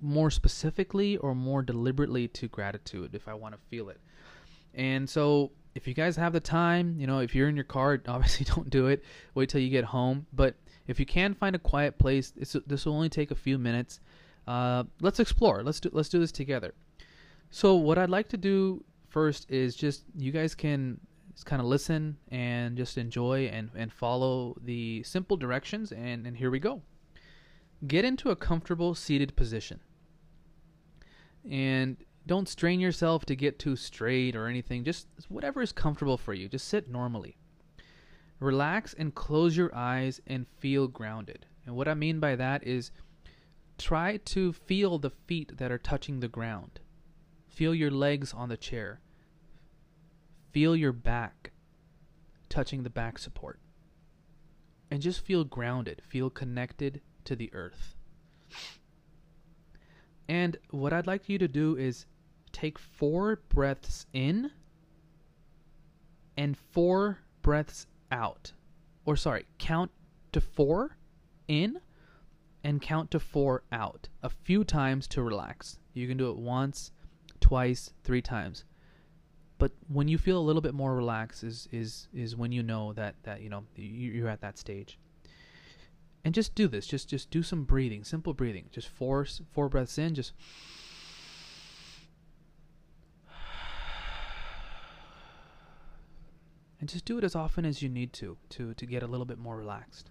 more 0.00 0.30
specifically 0.30 1.16
or 1.18 1.34
more 1.34 1.62
deliberately 1.62 2.26
to 2.26 2.48
gratitude 2.48 3.14
if 3.14 3.28
I 3.28 3.34
want 3.34 3.54
to 3.54 3.60
feel 3.70 3.88
it. 3.88 4.00
And 4.74 5.08
so 5.08 5.52
if 5.74 5.86
you 5.86 5.94
guys 5.94 6.16
have 6.16 6.32
the 6.32 6.40
time, 6.40 6.96
you 6.98 7.06
know, 7.06 7.20
if 7.20 7.34
you're 7.34 7.48
in 7.48 7.54
your 7.54 7.64
car, 7.64 8.00
obviously 8.08 8.44
don't 8.44 8.68
do 8.68 8.88
it. 8.88 9.04
Wait 9.34 9.48
till 9.48 9.60
you 9.60 9.70
get 9.70 9.84
home. 9.84 10.26
But 10.32 10.56
if 10.86 10.98
you 10.98 11.06
can 11.06 11.34
find 11.34 11.54
a 11.54 11.58
quiet 11.58 11.98
place, 11.98 12.32
this 12.32 12.84
will 12.84 12.94
only 12.94 13.08
take 13.08 13.30
a 13.30 13.36
few 13.36 13.58
minutes. 13.58 14.00
Uh, 14.46 14.84
let's 15.00 15.20
explore. 15.20 15.62
Let's 15.62 15.78
do 15.78 15.90
let's 15.92 16.08
do 16.08 16.18
this 16.18 16.32
together. 16.32 16.74
So 17.50 17.76
what 17.76 17.96
I'd 17.96 18.10
like 18.10 18.28
to 18.30 18.36
do 18.36 18.84
first 19.08 19.48
is 19.50 19.76
just 19.76 20.04
you 20.16 20.32
guys 20.32 20.54
can 20.54 20.98
just 21.34 21.46
kind 21.46 21.60
of 21.60 21.66
listen 21.66 22.18
and 22.30 22.76
just 22.76 22.98
enjoy 22.98 23.46
and, 23.46 23.70
and 23.74 23.92
follow 23.92 24.56
the 24.62 25.02
simple 25.02 25.36
directions 25.36 25.92
and, 25.92 26.26
and 26.26 26.36
here 26.36 26.50
we 26.50 26.58
go. 26.58 26.82
Get 27.86 28.04
into 28.04 28.30
a 28.30 28.36
comfortable 28.36 28.94
seated 28.94 29.34
position. 29.34 29.80
And 31.50 31.96
don't 32.26 32.48
strain 32.48 32.78
yourself 32.78 33.24
to 33.26 33.34
get 33.34 33.58
too 33.58 33.74
straight 33.74 34.36
or 34.36 34.46
anything. 34.46 34.84
Just 34.84 35.08
whatever 35.28 35.60
is 35.60 35.72
comfortable 35.72 36.16
for 36.16 36.34
you. 36.34 36.48
Just 36.48 36.68
sit 36.68 36.88
normally. 36.88 37.36
Relax 38.38 38.94
and 38.94 39.14
close 39.14 39.56
your 39.56 39.74
eyes 39.74 40.20
and 40.26 40.46
feel 40.58 40.86
grounded. 40.86 41.46
And 41.66 41.74
what 41.74 41.88
I 41.88 41.94
mean 41.94 42.20
by 42.20 42.36
that 42.36 42.66
is 42.66 42.90
try 43.78 44.18
to 44.18 44.52
feel 44.52 44.98
the 44.98 45.10
feet 45.10 45.56
that 45.58 45.72
are 45.72 45.78
touching 45.78 46.20
the 46.20 46.28
ground. 46.28 46.80
Feel 47.48 47.74
your 47.74 47.90
legs 47.90 48.32
on 48.32 48.48
the 48.48 48.56
chair. 48.56 49.00
Feel 50.52 50.76
your 50.76 50.92
back 50.92 51.50
touching 52.48 52.82
the 52.82 52.90
back 52.90 53.18
support. 53.18 53.58
And 54.90 55.00
just 55.00 55.24
feel 55.24 55.44
grounded, 55.44 56.02
feel 56.06 56.28
connected 56.28 57.00
to 57.24 57.34
the 57.34 57.52
earth. 57.54 57.94
And 60.28 60.58
what 60.70 60.92
I'd 60.92 61.06
like 61.06 61.28
you 61.28 61.38
to 61.38 61.48
do 61.48 61.76
is 61.76 62.06
take 62.52 62.78
four 62.78 63.40
breaths 63.48 64.06
in 64.12 64.50
and 66.36 66.56
four 66.56 67.18
breaths 67.40 67.86
out. 68.10 68.52
Or, 69.06 69.16
sorry, 69.16 69.46
count 69.58 69.90
to 70.32 70.40
four 70.40 70.96
in 71.48 71.80
and 72.62 72.80
count 72.80 73.10
to 73.10 73.18
four 73.18 73.64
out 73.72 74.08
a 74.22 74.28
few 74.28 74.62
times 74.64 75.06
to 75.08 75.22
relax. 75.22 75.78
You 75.94 76.06
can 76.06 76.16
do 76.16 76.30
it 76.30 76.36
once, 76.36 76.92
twice, 77.40 77.92
three 78.04 78.22
times. 78.22 78.64
But 79.62 79.70
when 79.86 80.08
you 80.08 80.18
feel 80.18 80.38
a 80.38 80.42
little 80.42 80.60
bit 80.60 80.74
more 80.74 80.92
relaxed 80.92 81.44
is 81.44 81.68
is 81.70 82.08
is 82.12 82.34
when 82.34 82.50
you 82.50 82.64
know 82.64 82.92
that 82.94 83.14
that 83.22 83.42
you 83.42 83.48
know 83.48 83.62
you're 83.76 84.28
at 84.28 84.40
that 84.40 84.58
stage. 84.58 84.98
And 86.24 86.34
just 86.34 86.56
do 86.56 86.66
this. 86.66 86.84
Just 86.84 87.08
just 87.08 87.30
do 87.30 87.44
some 87.44 87.62
breathing, 87.62 88.02
simple 88.02 88.34
breathing. 88.34 88.70
Just 88.72 88.88
force 88.88 89.40
four 89.52 89.68
breaths 89.68 89.98
in, 89.98 90.16
just 90.16 90.32
and 96.80 96.88
just 96.88 97.04
do 97.04 97.16
it 97.18 97.22
as 97.22 97.36
often 97.36 97.64
as 97.64 97.82
you 97.82 97.88
need 97.88 98.12
to 98.14 98.36
to 98.48 98.74
to 98.74 98.84
get 98.84 99.04
a 99.04 99.06
little 99.06 99.26
bit 99.26 99.38
more 99.38 99.56
relaxed. 99.56 100.10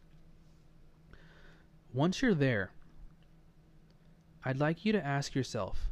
Once 1.92 2.22
you're 2.22 2.34
there, 2.34 2.72
I'd 4.46 4.60
like 4.60 4.86
you 4.86 4.94
to 4.94 5.06
ask 5.06 5.36
yourself, 5.36 5.90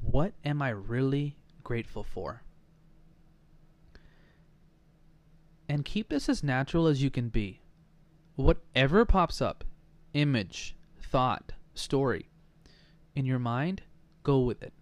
what 0.00 0.32
am 0.44 0.60
I 0.60 0.70
really 0.70 1.36
grateful 1.66 2.04
for? 2.04 2.42
And 5.68 5.84
keep 5.84 6.08
this 6.08 6.28
as 6.28 6.44
natural 6.44 6.86
as 6.86 7.02
you 7.02 7.10
can 7.10 7.28
be. 7.28 7.60
Whatever 8.36 9.04
pops 9.04 9.42
up, 9.42 9.64
image, 10.14 10.76
thought, 11.02 11.54
story, 11.74 12.28
in 13.16 13.26
your 13.26 13.40
mind, 13.40 13.82
go 14.22 14.38
with 14.38 14.62
it. 14.62 14.72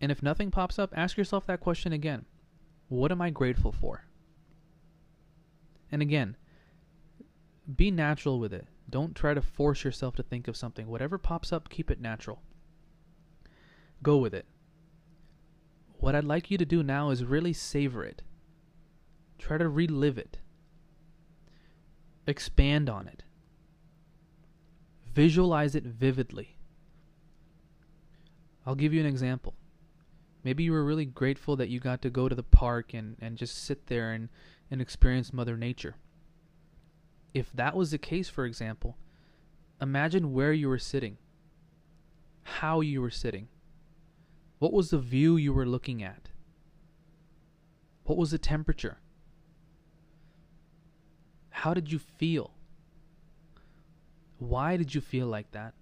And 0.00 0.10
if 0.10 0.22
nothing 0.22 0.50
pops 0.50 0.78
up, 0.78 0.94
ask 0.96 1.18
yourself 1.18 1.44
that 1.46 1.60
question 1.60 1.92
again. 1.92 2.24
What 2.88 3.12
am 3.12 3.20
I 3.20 3.28
grateful 3.28 3.72
for? 3.72 4.06
And 5.92 6.00
again, 6.00 6.34
be 7.76 7.90
natural 7.90 8.38
with 8.38 8.54
it. 8.54 8.66
Don't 8.88 9.14
try 9.14 9.34
to 9.34 9.42
force 9.42 9.84
yourself 9.84 10.16
to 10.16 10.22
think 10.22 10.48
of 10.48 10.56
something. 10.56 10.86
Whatever 10.86 11.18
pops 11.18 11.52
up, 11.52 11.68
keep 11.68 11.90
it 11.90 12.00
natural. 12.00 12.40
Go 14.02 14.16
with 14.16 14.32
it. 14.32 14.46
What 16.06 16.14
I'd 16.14 16.22
like 16.22 16.52
you 16.52 16.58
to 16.58 16.64
do 16.64 16.84
now 16.84 17.10
is 17.10 17.24
really 17.24 17.52
savor 17.52 18.04
it. 18.04 18.22
Try 19.40 19.58
to 19.58 19.68
relive 19.68 20.18
it. 20.18 20.38
Expand 22.28 22.88
on 22.88 23.08
it. 23.08 23.24
Visualize 25.12 25.74
it 25.74 25.82
vividly. 25.82 26.58
I'll 28.64 28.76
give 28.76 28.94
you 28.94 29.00
an 29.00 29.06
example. 29.06 29.54
Maybe 30.44 30.62
you 30.62 30.70
were 30.70 30.84
really 30.84 31.06
grateful 31.06 31.56
that 31.56 31.70
you 31.70 31.80
got 31.80 32.02
to 32.02 32.08
go 32.10 32.28
to 32.28 32.36
the 32.36 32.44
park 32.44 32.94
and, 32.94 33.16
and 33.20 33.36
just 33.36 33.64
sit 33.64 33.88
there 33.88 34.12
and, 34.12 34.28
and 34.70 34.80
experience 34.80 35.32
Mother 35.32 35.56
Nature. 35.56 35.96
If 37.34 37.52
that 37.52 37.74
was 37.74 37.90
the 37.90 37.98
case, 37.98 38.28
for 38.28 38.44
example, 38.46 38.96
imagine 39.82 40.32
where 40.32 40.52
you 40.52 40.68
were 40.68 40.78
sitting, 40.78 41.18
how 42.44 42.80
you 42.80 43.00
were 43.00 43.10
sitting, 43.10 43.48
what 44.58 44.72
was 44.72 44.90
the 44.90 44.98
view 44.98 45.36
you 45.36 45.52
were 45.52 45.66
looking 45.66 46.02
at, 46.02 46.28
what 48.04 48.18
was 48.18 48.30
the 48.30 48.38
temperature, 48.38 48.98
how 51.50 51.74
did 51.74 51.90
you 51.90 51.98
feel, 51.98 52.52
why 54.38 54.76
did 54.76 54.94
you 54.94 55.00
feel 55.00 55.26
like 55.26 55.50
that? 55.52 55.74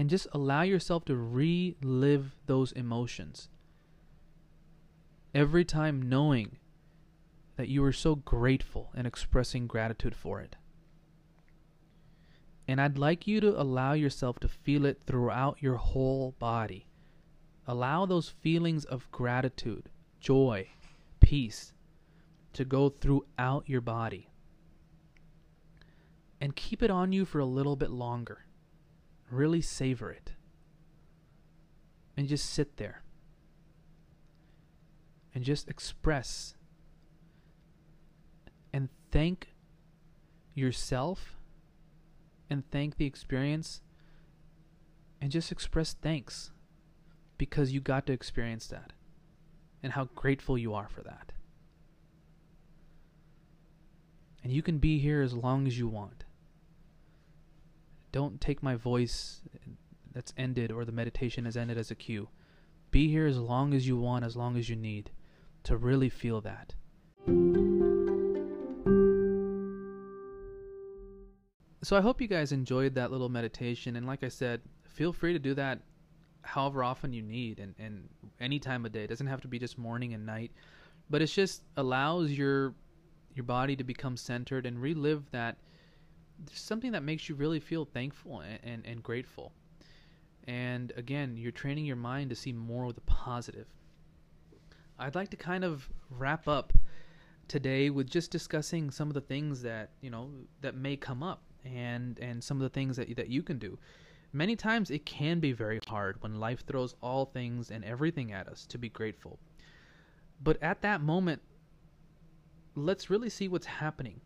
and 0.00 0.08
just 0.08 0.26
allow 0.32 0.62
yourself 0.62 1.04
to 1.04 1.14
relive 1.14 2.34
those 2.46 2.72
emotions. 2.72 3.50
Every 5.34 5.62
time 5.62 6.08
knowing 6.08 6.56
that 7.56 7.68
you 7.68 7.84
are 7.84 7.92
so 7.92 8.14
grateful 8.14 8.90
and 8.94 9.06
expressing 9.06 9.66
gratitude 9.66 10.16
for 10.16 10.40
it. 10.40 10.56
And 12.70 12.80
I'd 12.80 12.98
like 12.98 13.26
you 13.26 13.40
to 13.40 13.60
allow 13.60 13.94
yourself 13.94 14.38
to 14.38 14.48
feel 14.48 14.86
it 14.86 15.02
throughout 15.04 15.60
your 15.60 15.74
whole 15.74 16.36
body. 16.38 16.86
Allow 17.66 18.06
those 18.06 18.28
feelings 18.28 18.84
of 18.84 19.10
gratitude, 19.10 19.90
joy, 20.20 20.68
peace 21.18 21.72
to 22.52 22.64
go 22.64 22.88
throughout 22.88 23.68
your 23.68 23.80
body. 23.80 24.30
And 26.40 26.54
keep 26.54 26.80
it 26.80 26.92
on 26.92 27.10
you 27.10 27.24
for 27.24 27.40
a 27.40 27.44
little 27.44 27.74
bit 27.74 27.90
longer. 27.90 28.44
Really 29.32 29.62
savor 29.62 30.12
it. 30.12 30.34
And 32.16 32.28
just 32.28 32.48
sit 32.48 32.76
there. 32.76 33.02
And 35.34 35.42
just 35.42 35.68
express 35.68 36.54
and 38.72 38.88
thank 39.10 39.48
yourself 40.54 41.39
and 42.50 42.68
thank 42.70 42.96
the 42.96 43.06
experience 43.06 43.80
and 45.20 45.30
just 45.30 45.52
express 45.52 45.94
thanks 45.94 46.50
because 47.38 47.72
you 47.72 47.80
got 47.80 48.06
to 48.06 48.12
experience 48.12 48.66
that 48.66 48.92
and 49.82 49.92
how 49.92 50.08
grateful 50.14 50.58
you 50.58 50.74
are 50.74 50.88
for 50.88 51.02
that. 51.02 51.32
And 54.42 54.52
you 54.52 54.62
can 54.62 54.78
be 54.78 54.98
here 54.98 55.22
as 55.22 55.32
long 55.32 55.66
as 55.66 55.78
you 55.78 55.88
want 55.88 56.24
don't 58.12 58.40
take 58.40 58.62
my 58.62 58.74
voice 58.74 59.40
that's 60.12 60.32
ended 60.36 60.72
or 60.72 60.84
the 60.84 60.92
meditation 60.92 61.44
has 61.44 61.56
ended 61.56 61.78
as 61.78 61.90
a 61.90 61.94
cue. 61.94 62.28
Be 62.90 63.08
here 63.08 63.26
as 63.26 63.38
long 63.38 63.72
as 63.72 63.86
you 63.86 63.96
want, 63.96 64.24
as 64.24 64.36
long 64.36 64.56
as 64.56 64.68
you 64.68 64.76
need 64.76 65.10
to 65.64 65.76
really 65.76 66.08
feel 66.08 66.40
that. 66.40 66.74
So 71.82 71.96
I 71.96 72.00
hope 72.02 72.20
you 72.20 72.28
guys 72.28 72.52
enjoyed 72.52 72.94
that 72.94 73.10
little 73.10 73.30
meditation. 73.30 73.96
And 73.96 74.06
like 74.06 74.22
I 74.22 74.28
said, 74.28 74.60
feel 74.84 75.12
free 75.12 75.32
to 75.32 75.38
do 75.38 75.54
that 75.54 75.80
however 76.42 76.84
often 76.84 77.12
you 77.12 77.22
need 77.22 77.58
and, 77.58 77.74
and 77.78 78.08
any 78.38 78.58
time 78.58 78.84
of 78.84 78.92
day. 78.92 79.04
It 79.04 79.08
doesn't 79.08 79.26
have 79.26 79.40
to 79.42 79.48
be 79.48 79.58
just 79.58 79.78
morning 79.78 80.12
and 80.12 80.26
night. 80.26 80.52
But 81.08 81.22
it 81.22 81.26
just 81.26 81.62
allows 81.76 82.30
your 82.30 82.74
your 83.34 83.44
body 83.44 83.76
to 83.76 83.84
become 83.84 84.16
centered 84.16 84.66
and 84.66 84.80
relive 84.82 85.30
that 85.30 85.56
something 86.52 86.92
that 86.92 87.02
makes 87.02 87.28
you 87.28 87.36
really 87.36 87.60
feel 87.60 87.84
thankful 87.84 88.40
and, 88.40 88.58
and, 88.62 88.86
and 88.86 89.02
grateful. 89.02 89.52
And 90.44 90.92
again, 90.96 91.36
you're 91.36 91.52
training 91.52 91.86
your 91.86 91.96
mind 91.96 92.30
to 92.30 92.36
see 92.36 92.52
more 92.52 92.86
of 92.86 92.94
the 92.94 93.00
positive. 93.02 93.66
I'd 94.98 95.14
like 95.14 95.30
to 95.30 95.36
kind 95.36 95.64
of 95.64 95.88
wrap 96.10 96.48
up 96.48 96.72
today 97.46 97.88
with 97.88 98.10
just 98.10 98.30
discussing 98.30 98.90
some 98.90 99.08
of 99.08 99.14
the 99.14 99.20
things 99.20 99.62
that, 99.62 99.90
you 100.00 100.10
know, 100.10 100.30
that 100.60 100.74
may 100.74 100.96
come 100.96 101.22
up 101.22 101.42
and 101.64 102.18
and 102.18 102.42
some 102.42 102.56
of 102.56 102.62
the 102.62 102.68
things 102.68 102.96
that 102.96 103.14
that 103.16 103.28
you 103.28 103.42
can 103.42 103.58
do. 103.58 103.78
Many 104.32 104.54
times 104.54 104.90
it 104.90 105.04
can 105.04 105.40
be 105.40 105.52
very 105.52 105.80
hard 105.88 106.22
when 106.22 106.38
life 106.38 106.64
throws 106.64 106.94
all 107.02 107.24
things 107.26 107.70
and 107.70 107.84
everything 107.84 108.32
at 108.32 108.46
us 108.48 108.64
to 108.66 108.78
be 108.78 108.88
grateful. 108.88 109.40
But 110.42 110.62
at 110.62 110.82
that 110.82 111.00
moment, 111.00 111.42
let's 112.76 113.10
really 113.10 113.28
see 113.28 113.48
what's 113.48 113.66
happening 113.66 114.20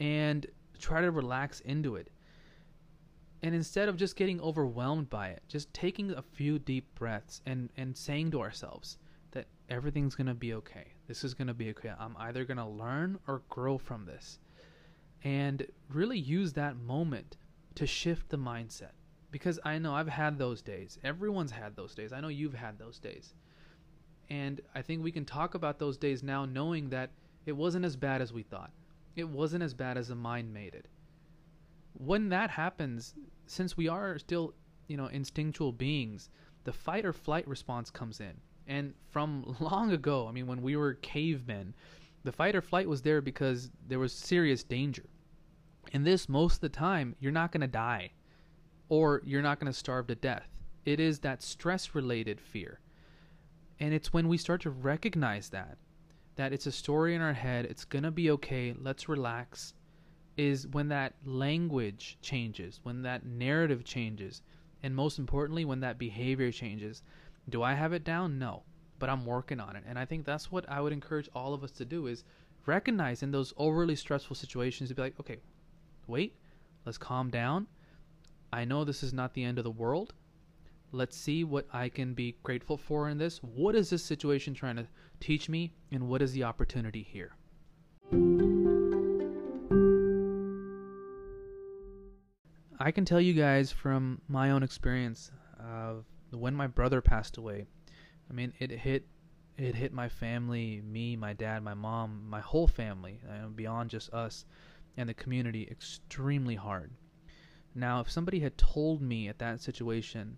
and 0.00 0.46
try 0.78 1.02
to 1.02 1.10
relax 1.10 1.60
into 1.60 1.96
it. 1.96 2.08
And 3.42 3.54
instead 3.54 3.88
of 3.88 3.96
just 3.96 4.16
getting 4.16 4.40
overwhelmed 4.40 5.10
by 5.10 5.28
it, 5.28 5.42
just 5.48 5.72
taking 5.74 6.12
a 6.12 6.22
few 6.22 6.58
deep 6.58 6.94
breaths 6.94 7.42
and, 7.44 7.70
and 7.76 7.96
saying 7.96 8.30
to 8.30 8.40
ourselves 8.40 8.98
that 9.32 9.46
everything's 9.68 10.14
going 10.14 10.28
to 10.28 10.34
be 10.34 10.54
okay. 10.54 10.92
This 11.08 11.24
is 11.24 11.34
going 11.34 11.48
to 11.48 11.54
be 11.54 11.70
okay. 11.70 11.92
I'm 11.98 12.16
either 12.18 12.44
going 12.44 12.58
to 12.58 12.66
learn 12.66 13.18
or 13.26 13.42
grow 13.48 13.78
from 13.78 14.06
this 14.06 14.38
and 15.24 15.66
really 15.88 16.18
use 16.18 16.52
that 16.54 16.76
moment 16.76 17.36
to 17.74 17.86
shift 17.86 18.28
the 18.28 18.38
mindset. 18.38 18.92
Because 19.30 19.58
I 19.64 19.78
know 19.78 19.94
I've 19.94 20.08
had 20.08 20.38
those 20.38 20.60
days. 20.60 20.98
Everyone's 21.02 21.52
had 21.52 21.74
those 21.74 21.94
days. 21.94 22.12
I 22.12 22.20
know 22.20 22.28
you've 22.28 22.54
had 22.54 22.78
those 22.78 22.98
days. 22.98 23.34
And 24.28 24.60
I 24.74 24.82
think 24.82 25.02
we 25.02 25.12
can 25.12 25.24
talk 25.24 25.54
about 25.54 25.78
those 25.78 25.96
days 25.96 26.22
now 26.22 26.44
knowing 26.44 26.90
that 26.90 27.10
it 27.46 27.52
wasn't 27.52 27.84
as 27.84 27.96
bad 27.96 28.20
as 28.20 28.32
we 28.32 28.42
thought. 28.42 28.72
It 29.16 29.28
wasn't 29.28 29.62
as 29.62 29.74
bad 29.74 29.96
as 29.96 30.08
the 30.08 30.14
mind 30.14 30.52
made 30.52 30.74
it. 30.74 30.86
When 31.94 32.28
that 32.30 32.50
happens, 32.50 33.14
since 33.46 33.76
we 33.76 33.88
are 33.88 34.18
still, 34.18 34.54
you 34.86 34.96
know, 34.96 35.06
instinctual 35.06 35.72
beings, 35.72 36.30
the 36.64 36.72
fight 36.72 37.04
or 37.04 37.12
flight 37.12 37.46
response 37.48 37.90
comes 37.90 38.20
in. 38.20 38.34
And 38.66 38.94
from 39.10 39.56
long 39.60 39.92
ago, 39.92 40.26
I 40.28 40.32
mean, 40.32 40.46
when 40.46 40.62
we 40.62 40.76
were 40.76 40.94
cavemen, 40.94 41.74
the 42.24 42.32
fight 42.32 42.54
or 42.54 42.62
flight 42.62 42.88
was 42.88 43.02
there 43.02 43.20
because 43.20 43.70
there 43.88 43.98
was 43.98 44.12
serious 44.12 44.62
danger. 44.62 45.04
In 45.92 46.02
this, 46.02 46.28
most 46.28 46.54
of 46.54 46.60
the 46.60 46.68
time, 46.68 47.14
you're 47.20 47.30
not 47.30 47.52
going 47.52 47.60
to 47.60 47.68
die 47.68 48.10
or 48.88 49.22
you're 49.24 49.42
not 49.42 49.60
going 49.60 49.72
to 49.72 49.78
starve 49.78 50.08
to 50.08 50.16
death. 50.16 50.48
It 50.84 50.98
is 50.98 51.20
that 51.20 51.42
stress 51.42 51.94
related 51.94 52.40
fear. 52.40 52.80
And 53.78 53.94
it's 53.94 54.12
when 54.12 54.26
we 54.26 54.36
start 54.36 54.62
to 54.62 54.70
recognize 54.70 55.50
that, 55.50 55.78
that 56.34 56.52
it's 56.52 56.66
a 56.66 56.72
story 56.72 57.14
in 57.14 57.22
our 57.22 57.32
head, 57.32 57.66
it's 57.66 57.84
going 57.84 58.02
to 58.02 58.10
be 58.10 58.30
okay, 58.32 58.74
let's 58.76 59.08
relax, 59.08 59.74
is 60.36 60.66
when 60.66 60.88
that 60.88 61.14
language 61.24 62.18
changes, 62.22 62.80
when 62.82 63.02
that 63.02 63.24
narrative 63.24 63.84
changes, 63.84 64.42
and 64.82 64.96
most 64.96 65.18
importantly, 65.18 65.64
when 65.64 65.80
that 65.80 65.98
behavior 65.98 66.50
changes. 66.50 67.02
Do 67.48 67.62
I 67.62 67.74
have 67.74 67.92
it 67.92 68.02
down? 68.02 68.38
No 68.38 68.64
but 69.02 69.10
I'm 69.10 69.26
working 69.26 69.58
on 69.58 69.74
it. 69.74 69.82
And 69.84 69.98
I 69.98 70.04
think 70.04 70.24
that's 70.24 70.52
what 70.52 70.64
I 70.68 70.80
would 70.80 70.92
encourage 70.92 71.28
all 71.34 71.54
of 71.54 71.64
us 71.64 71.72
to 71.72 71.84
do 71.84 72.06
is 72.06 72.22
recognize 72.66 73.24
in 73.24 73.32
those 73.32 73.52
overly 73.56 73.96
stressful 73.96 74.36
situations 74.36 74.90
to 74.90 74.94
be 74.94 75.02
like, 75.02 75.18
okay, 75.18 75.38
wait, 76.06 76.36
let's 76.84 76.98
calm 76.98 77.30
down. 77.30 77.66
I 78.52 78.64
know 78.64 78.84
this 78.84 79.02
is 79.02 79.12
not 79.12 79.34
the 79.34 79.44
end 79.44 79.58
of 79.58 79.64
the 79.64 79.70
world. 79.70 80.12
Let's 80.90 81.16
see 81.16 81.42
what 81.42 81.66
I 81.72 81.88
can 81.88 82.12
be 82.12 82.36
grateful 82.42 82.76
for 82.76 83.08
in 83.08 83.16
this. 83.16 83.38
What 83.38 83.74
is 83.74 83.88
this 83.88 84.04
situation 84.04 84.52
trying 84.52 84.76
to 84.76 84.86
teach 85.20 85.48
me, 85.48 85.72
and 85.90 86.08
what 86.08 86.20
is 86.20 86.32
the 86.32 86.44
opportunity 86.44 87.02
here? 87.02 87.32
I 92.78 92.90
can 92.90 93.04
tell 93.04 93.20
you 93.20 93.32
guys 93.32 93.70
from 93.70 94.20
my 94.28 94.50
own 94.50 94.62
experience 94.62 95.30
of 95.58 96.04
when 96.30 96.54
my 96.54 96.66
brother 96.66 97.00
passed 97.00 97.36
away, 97.36 97.64
I 98.28 98.32
mean, 98.34 98.52
it 98.58 98.70
hit 98.70 99.06
it 99.56 99.74
hit 99.74 99.92
my 99.92 100.08
family, 100.08 100.82
me, 100.84 101.14
my 101.14 101.32
dad, 101.32 101.62
my 101.62 101.74
mom, 101.74 102.24
my 102.28 102.40
whole 102.40 102.66
family, 102.66 103.20
uh, 103.30 103.48
beyond 103.48 103.90
just 103.90 104.12
us 104.12 104.44
and 104.96 105.08
the 105.08 105.14
community, 105.14 105.68
extremely 105.70 106.54
hard. 106.54 106.92
Now, 107.74 108.00
if 108.00 108.10
somebody 108.10 108.40
had 108.40 108.58
told 108.58 109.00
me 109.00 109.28
at 109.28 109.38
that 109.38 109.60
situation, 109.60 110.36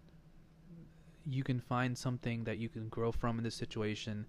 you 1.27 1.43
can 1.43 1.61
find 1.61 1.97
something 1.97 2.45
that 2.45 2.59
you 2.59 2.69
can 2.69 2.89
grow 2.89 3.11
from 3.11 3.39
in 3.39 3.45
this 3.45 3.55
situation, 3.55 4.27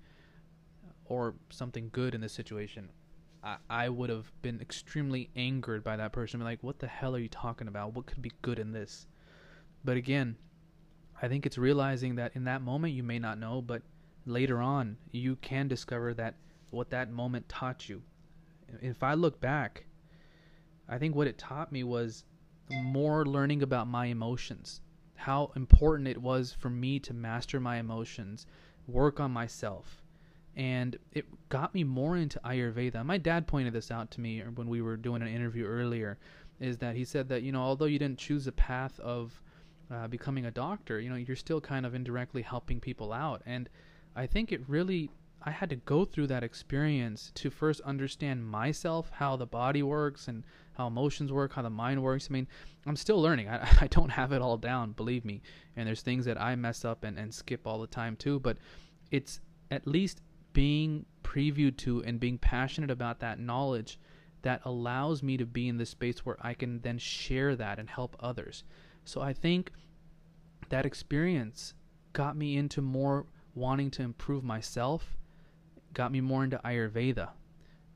or 1.06 1.36
something 1.50 1.90
good 1.92 2.16
in 2.16 2.22
this 2.22 2.34
situation, 2.34 2.90
I, 3.44 3.58
I 3.70 3.90
would 3.90 4.10
have 4.10 4.32
been 4.42 4.60
extremely 4.60 5.30
angered 5.36 5.84
by 5.84 5.98
that 5.98 6.12
person. 6.12 6.40
Like, 6.40 6.64
what 6.64 6.80
the 6.80 6.88
hell 6.88 7.16
are 7.16 7.20
you 7.20 7.30
talking 7.30 7.68
about? 7.68 7.94
What 7.94 8.08
could 8.08 8.22
be 8.22 8.32
good 8.42 8.58
in 8.58 8.72
this? 8.72 9.06
But 9.84 9.98
again, 9.98 10.36
I 11.22 11.28
think 11.28 11.46
it's 11.46 11.58
realizing 11.58 12.16
that 12.16 12.32
in 12.36 12.46
that 12.46 12.62
moment 12.62 12.94
you 12.94 13.04
may 13.04 13.20
not 13.20 13.38
know, 13.38 13.62
but 13.62 13.84
later 14.26 14.60
on 14.60 14.98
you 15.12 15.36
can 15.38 15.68
discover 15.68 16.14
that 16.16 16.36
what 16.72 16.90
that 16.90 17.12
moment 17.12 17.48
taught 17.48 17.88
you. 17.88 18.02
If 18.82 19.04
I 19.04 19.14
look 19.14 19.40
back, 19.40 19.86
I 20.88 20.98
think 20.98 21.16
what 21.16 21.28
it 21.28 21.38
taught 21.38 21.72
me 21.72 21.84
was 21.84 22.26
more 22.70 23.26
learning 23.26 23.64
about 23.64 23.88
my 23.88 24.08
emotions, 24.08 24.82
how 25.16 25.52
important 25.56 26.08
it 26.08 26.22
was 26.22 26.54
for 26.54 26.70
me 26.70 27.00
to 27.00 27.14
master 27.14 27.60
my 27.60 27.78
emotions, 27.78 28.46
work 28.88 29.20
on 29.20 29.32
myself. 29.32 30.02
And 30.56 30.98
it 31.12 31.26
got 31.50 31.74
me 31.74 31.84
more 31.84 32.16
into 32.16 32.40
Ayurveda. 32.46 33.04
My 33.06 33.18
dad 33.18 33.46
pointed 33.46 33.74
this 33.74 33.92
out 33.92 34.10
to 34.12 34.22
me 34.22 34.42
when 34.42 34.70
we 34.70 34.82
were 34.82 34.96
doing 34.96 35.22
an 35.22 35.28
interview 35.28 35.66
earlier 35.66 36.18
is 36.60 36.78
that 36.78 36.96
he 36.96 37.04
said 37.04 37.28
that, 37.30 37.44
you 37.44 37.52
know, 37.52 37.62
although 37.62 37.86
you 37.86 38.00
didn't 38.00 38.20
choose 38.20 38.48
a 38.48 38.52
path 38.52 38.98
of 39.02 39.42
uh, 39.92 40.08
becoming 40.08 40.46
a 40.46 40.52
doctor, 40.52 41.00
you 41.00 41.10
know, 41.10 41.16
you're 41.16 41.36
still 41.36 41.60
kind 41.60 41.86
of 41.86 41.94
indirectly 41.94 42.42
helping 42.42 42.80
people 42.80 43.12
out. 43.12 43.42
And 43.46 43.70
I 44.16 44.26
think 44.28 44.52
it 44.52 44.62
really, 44.68 45.12
I 45.48 45.52
had 45.52 45.70
to 45.70 45.76
go 45.76 46.06
through 46.06 46.28
that 46.28 46.44
experience 46.44 47.32
to 47.36 47.52
first 47.52 47.80
understand 47.82 48.48
myself, 48.48 49.12
how 49.12 49.36
the 49.36 49.46
body 49.46 49.84
works 49.84 50.28
and 50.28 50.44
how 50.74 50.88
emotions 50.88 51.32
work, 51.32 51.54
how 51.54 51.62
the 51.62 51.70
mind 51.70 52.02
works. 52.02 52.28
I 52.30 52.34
mean, 52.34 52.48
I'm 52.88 52.96
still 52.96 53.22
learning. 53.22 53.48
I, 53.50 53.68
I 53.82 53.88
don't 53.88 54.10
have 54.10 54.32
it 54.32 54.42
all 54.42 54.58
down, 54.58 54.94
believe 54.94 55.24
me. 55.24 55.42
And 55.76 55.88
there's 55.88 56.02
things 56.02 56.26
that 56.26 56.42
I 56.42 56.56
mess 56.56 56.84
up 56.84 57.04
and, 57.04 57.18
and 57.20 57.34
skip 57.34 57.68
all 57.68 57.80
the 57.80 57.88
time 57.88 58.16
too. 58.16 58.40
But 58.40 58.58
it's 59.12 59.40
at 59.70 59.86
least 59.86 60.22
being 60.54 61.06
previewed 61.24 61.78
to 61.78 62.04
and 62.04 62.20
being 62.20 62.38
passionate 62.38 62.90
about 62.90 63.20
that 63.20 63.40
knowledge 63.40 64.00
that 64.42 64.62
allows 64.64 65.22
me 65.22 65.38
to 65.38 65.46
be 65.46 65.68
in 65.68 65.78
the 65.78 65.86
space 65.86 66.26
where 66.26 66.38
I 66.40 66.54
can 66.54 66.80
then 66.82 66.98
share 66.98 67.56
that 67.56 67.80
and 67.80 67.90
help 67.90 68.16
others. 68.20 68.64
So 69.04 69.22
I 69.22 69.34
think 69.34 69.72
that 70.70 70.86
experience 70.86 71.74
got 72.14 72.36
me 72.36 72.58
into 72.58 72.82
more 72.82 73.26
wanting 73.54 73.92
to 73.92 74.02
improve 74.02 74.44
myself, 74.44 75.18
got 75.96 76.12
me 76.12 76.22
more 76.22 76.44
into 76.44 76.62
Ayurveda, 76.64 77.30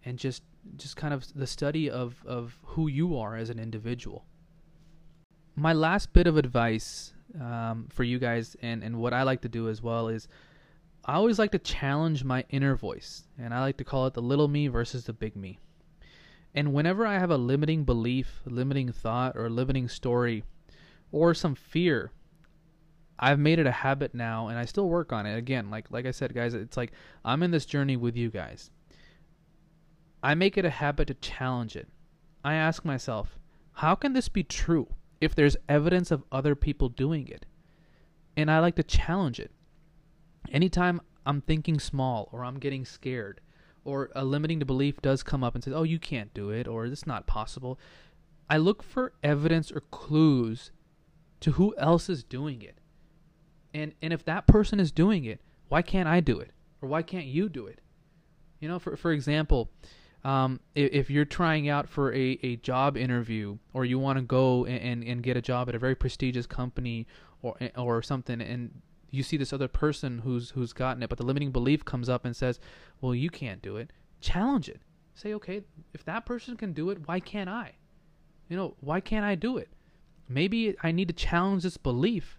and 0.04 0.18
just 0.18 0.42
just 0.78 0.96
kind 0.96 1.14
of 1.14 1.26
the 1.36 1.46
study 1.46 1.90
of 1.90 2.24
of 2.26 2.58
who 2.64 2.88
you 2.88 3.18
are 3.18 3.36
as 3.36 3.52
an 3.52 3.60
individual. 3.60 4.26
My 5.56 5.74
last 5.74 6.14
bit 6.14 6.26
of 6.26 6.38
advice 6.38 7.14
um, 7.40 7.88
for 7.92 8.04
you 8.04 8.18
guys, 8.18 8.56
and 8.62 8.84
and 8.84 8.98
what 8.98 9.14
I 9.14 9.22
like 9.24 9.42
to 9.42 9.50
do 9.50 9.70
as 9.70 9.84
well 9.84 10.08
is. 10.08 10.28
I 11.06 11.14
always 11.14 11.40
like 11.40 11.52
to 11.52 11.60
challenge 11.60 12.24
my 12.24 12.44
inner 12.50 12.76
voice, 12.76 13.24
and 13.38 13.54
I 13.54 13.62
like 13.62 13.78
to 13.78 13.86
call 13.86 14.06
it 14.06 14.14
the 14.14 14.22
little 14.22 14.50
me 14.50 14.68
versus 14.68 15.06
the 15.06 15.14
big 15.14 15.36
me. 15.36 15.58
And 16.54 16.74
whenever 16.74 17.08
I 17.08 17.18
have 17.18 17.32
a 17.32 17.38
limiting 17.38 17.84
belief, 17.84 18.42
limiting 18.46 18.92
thought, 18.92 19.36
or 19.36 19.50
limiting 19.50 19.88
story 19.88 20.44
or 21.12 21.34
some 21.34 21.56
fear 21.56 22.12
I've 23.20 23.40
made 23.40 23.60
it 23.60 23.68
a 23.68 23.72
habit 23.72 24.16
now 24.16 24.48
and 24.48 24.58
I 24.58 24.66
still 24.66 24.88
work 24.88 25.12
on 25.12 25.26
it. 25.26 25.38
Again, 25.38 25.70
like 25.70 25.92
like 25.92 26.06
I 26.06 26.12
said 26.12 26.34
guys, 26.34 26.54
it's 26.54 26.78
like 26.78 26.94
I'm 27.26 27.44
in 27.44 27.52
this 27.52 27.66
journey 27.66 27.98
with 27.98 28.16
you 28.16 28.30
guys. 28.30 28.72
I 30.24 30.36
make 30.36 30.58
it 30.58 30.66
a 30.66 30.70
habit 30.70 31.08
to 31.08 31.14
challenge 31.16 31.76
it. 31.76 31.88
I 32.44 32.56
ask 32.56 32.86
myself, 32.86 33.38
how 33.74 33.96
can 33.96 34.14
this 34.14 34.30
be 34.30 34.44
true 34.44 34.88
if 35.22 35.36
there's 35.36 35.58
evidence 35.68 36.12
of 36.12 36.24
other 36.32 36.56
people 36.56 36.90
doing 36.90 37.28
it? 37.28 37.46
And 38.36 38.50
I 38.50 38.60
like 38.60 38.76
to 38.76 38.84
challenge 38.84 39.40
it. 39.40 39.52
Anytime 40.52 41.02
I'm 41.26 41.42
thinking 41.42 41.80
small 41.80 42.30
or 42.32 42.44
I'm 42.44 42.60
getting 42.60 42.86
scared 42.86 43.42
or 43.84 44.10
a 44.16 44.26
limiting 44.26 44.60
belief 44.60 45.02
does 45.02 45.24
come 45.24 45.44
up 45.44 45.56
and 45.56 45.64
says, 45.64 45.74
"Oh, 45.74 45.84
you 45.84 46.00
can't 46.00 46.34
do 46.34 46.50
it," 46.50 46.68
or 46.68 46.86
"It's 46.86 47.08
not 47.08 47.28
possible," 47.28 47.80
I 48.50 48.58
look 48.58 48.82
for 48.82 49.14
evidence 49.24 49.72
or 49.72 49.82
clues 49.82 50.72
to 51.42 51.52
who 51.52 51.76
else 51.78 52.10
is 52.10 52.24
doing 52.24 52.62
it. 52.62 52.79
And 53.74 53.94
and 54.02 54.14
if 54.14 54.26
that 54.26 54.48
person 54.48 54.80
is 54.80 54.92
doing 54.92 55.26
it, 55.26 55.42
why 55.68 55.82
can't 55.82 56.08
I 56.08 56.20
do 56.20 56.40
it? 56.40 56.52
Or 56.82 56.90
why 56.90 57.02
can't 57.02 57.26
you 57.26 57.50
do 57.50 57.68
it? 57.68 57.80
You 58.60 58.68
know, 58.68 58.80
for 58.80 58.96
for 58.98 59.12
example, 59.12 59.70
um, 60.24 60.60
if, 60.76 60.92
if, 60.92 61.10
you're 61.10 61.24
trying 61.24 61.70
out 61.70 61.88
for 61.88 62.14
a, 62.14 62.38
a 62.44 62.58
job 62.58 62.98
interview 62.98 63.58
or 63.74 63.86
you 63.86 63.98
want 63.98 64.18
to 64.18 64.22
go 64.22 64.66
and, 64.66 64.82
and, 64.82 65.04
and, 65.06 65.24
get 65.24 65.38
a 65.38 65.42
job 65.42 65.70
at 65.70 65.76
a 65.76 65.80
very 65.80 65.96
prestigious 65.96 66.46
company 66.46 67.08
or 67.42 67.58
or 67.78 68.02
something 68.02 68.42
and 68.42 68.82
you 69.12 69.24
see 69.24 69.38
this 69.38 69.54
other 69.54 69.68
person 69.68 70.20
who's 70.20 70.52
who's 70.52 70.74
gotten 70.74 71.02
it 71.02 71.10
but 71.10 71.18
the 71.18 71.26
limiting 71.26 71.52
belief 71.52 71.86
comes 71.86 72.10
up 72.10 72.26
and 72.26 72.36
says 72.36 72.60
well 73.02 73.16
you 73.16 73.30
can't 73.30 73.62
do 73.62 73.78
it 73.78 73.92
challenge 74.22 74.68
it 74.68 74.82
say 75.14 75.34
okay 75.34 75.62
if 75.94 76.04
that 76.04 76.26
person 76.26 76.58
can 76.58 76.74
do 76.74 76.90
it 76.90 77.08
why 77.08 77.20
can't 77.20 77.50
i 77.50 77.74
you 78.50 78.58
know 78.58 78.76
why 78.82 79.00
can't 79.00 79.26
i 79.26 79.36
do 79.36 79.58
it 79.58 79.70
maybe 80.28 80.76
i 80.84 80.92
need 80.92 81.08
to 81.08 81.14
challenge 81.14 81.64
this 81.64 81.78
belief 81.78 82.38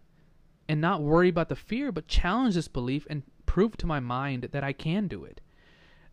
and 0.70 0.80
not 0.80 1.02
worry 1.02 1.28
about 1.28 1.48
the 1.48 1.56
fear 1.56 1.90
but 1.90 2.06
challenge 2.06 2.54
this 2.54 2.68
belief 2.68 3.04
and 3.10 3.24
prove 3.44 3.76
to 3.76 3.88
my 3.88 3.98
mind 3.98 4.44
that 4.52 4.62
i 4.62 4.72
can 4.72 5.08
do 5.08 5.24
it. 5.24 5.40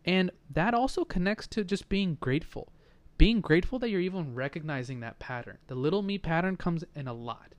And 0.04 0.32
that 0.50 0.74
also 0.74 1.06
connects 1.06 1.46
to 1.50 1.64
just 1.64 1.88
being 1.90 2.18
grateful. 2.20 2.74
Being 3.20 3.40
grateful 3.40 3.78
that 3.78 3.90
you're 3.90 4.02
even 4.02 4.34
recognizing 4.34 5.00
that 5.02 5.20
pattern. 5.20 5.60
The 5.68 5.76
little 5.76 6.02
me 6.02 6.18
pattern 6.18 6.56
comes 6.58 6.84
in 6.96 7.08
a 7.08 7.14
lot. 7.14 7.54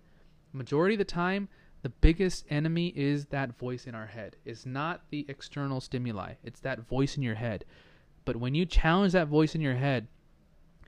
Majority 0.52 0.96
of 0.96 0.98
the 0.98 1.04
time 1.04 1.48
the 1.82 1.88
biggest 1.88 2.44
enemy 2.50 2.88
is 2.96 3.26
that 3.26 3.56
voice 3.56 3.86
in 3.86 3.94
our 3.94 4.06
head. 4.06 4.34
It's 4.44 4.66
not 4.66 5.02
the 5.10 5.24
external 5.28 5.80
stimuli, 5.80 6.32
it's 6.42 6.58
that 6.60 6.80
voice 6.80 7.16
in 7.16 7.22
your 7.22 7.36
head. 7.36 7.64
But 8.24 8.34
when 8.34 8.56
you 8.56 8.66
challenge 8.66 9.12
that 9.12 9.28
voice 9.28 9.54
in 9.54 9.60
your 9.60 9.76
head, 9.76 10.08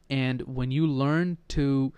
and 0.09 0.43
when 0.43 0.73
you 0.73 0.89
learn 0.89 1.39
to 1.51 1.93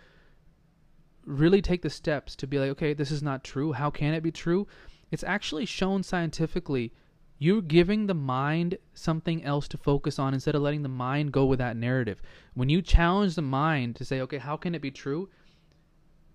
really 1.25 1.63
take 1.63 1.83
the 1.83 1.91
steps 1.91 2.35
to 2.37 2.47
be 2.47 2.59
like, 2.59 2.71
okay, 2.71 2.95
this 2.95 3.11
is 3.11 3.23
not 3.23 3.45
true, 3.45 3.73
how 3.73 3.91
can 3.91 4.15
it 4.15 4.23
be 4.23 4.33
true? 4.33 4.67
It's 5.11 5.25
actually 5.25 5.67
shown 5.67 6.03
scientifically 6.03 6.93
you're 7.39 7.61
giving 7.61 8.07
the 8.07 8.15
mind 8.15 8.79
something 8.95 9.43
else 9.45 9.67
to 9.69 9.77
focus 9.77 10.19
on 10.19 10.33
instead 10.33 10.55
of 10.55 10.63
letting 10.63 10.83
the 10.83 10.89
mind 10.89 11.33
go 11.33 11.45
with 11.45 11.59
that 11.59 11.77
narrative. 11.77 12.23
When 12.55 12.69
you 12.69 12.81
challenge 12.81 13.35
the 13.35 13.43
mind 13.43 13.97
to 13.97 14.05
say, 14.05 14.21
okay, 14.21 14.39
how 14.39 14.57
can 14.57 14.77
it 14.77 14.83
be 14.83 14.93
true? 14.93 15.29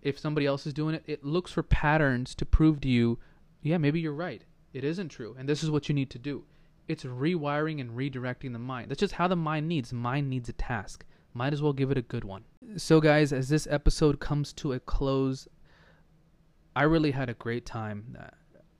if 0.01 0.17
somebody 0.17 0.45
else 0.45 0.65
is 0.65 0.73
doing 0.73 0.95
it, 0.95 1.03
it 1.05 1.23
looks 1.23 1.51
for 1.51 1.63
patterns 1.63 2.33
to 2.35 2.45
prove 2.45 2.81
to 2.81 2.87
you, 2.87 3.19
yeah, 3.61 3.77
maybe 3.77 3.99
you're 3.99 4.13
right. 4.13 4.43
It 4.73 4.83
isn't 4.83 5.09
true, 5.09 5.35
and 5.37 5.49
this 5.49 5.63
is 5.63 5.71
what 5.71 5.89
you 5.89 5.95
need 5.95 6.09
to 6.11 6.19
do. 6.19 6.45
It's 6.87 7.03
rewiring 7.03 7.81
and 7.81 7.91
redirecting 7.91 8.53
the 8.53 8.59
mind. 8.59 8.89
That's 8.89 8.99
just 8.99 9.15
how 9.15 9.27
the 9.27 9.35
mind 9.35 9.67
needs. 9.67 9.91
Mind 9.91 10.29
needs 10.29 10.47
a 10.47 10.53
task. 10.53 11.05
Might 11.33 11.53
as 11.53 11.61
well 11.61 11.73
give 11.73 11.91
it 11.91 11.97
a 11.97 12.01
good 12.01 12.23
one. 12.23 12.45
So, 12.75 12.99
guys, 12.99 13.31
as 13.31 13.47
this 13.47 13.65
episode 13.69 14.19
comes 14.19 14.51
to 14.53 14.73
a 14.73 14.79
close, 14.81 15.47
I 16.75 16.83
really 16.83 17.11
had 17.11 17.29
a 17.29 17.33
great 17.33 17.65
time. 17.65 18.17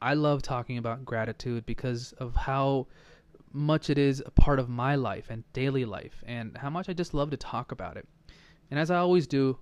I 0.02 0.14
love 0.14 0.42
talking 0.42 0.78
about 0.78 1.06
gratitude 1.06 1.66
because 1.66 2.12
of 2.14 2.36
how 2.36 2.88
much 3.54 3.90
it 3.90 3.98
is 3.98 4.22
a 4.26 4.32
part 4.32 4.60
of 4.60 4.68
my 4.68 4.96
life 4.96 5.28
and 5.30 5.46
daily 5.54 5.86
life, 5.86 6.22
and 6.28 6.58
how 6.58 6.70
much 6.70 6.90
I 6.90 6.94
just 6.94 7.14
love 7.14 7.30
to 7.30 7.38
talk 7.38 7.72
about 7.72 7.96
it. 7.96 8.06
And 8.70 8.78
as 8.78 8.92
I 8.92 8.98
always 8.98 9.26
do, 9.26 9.58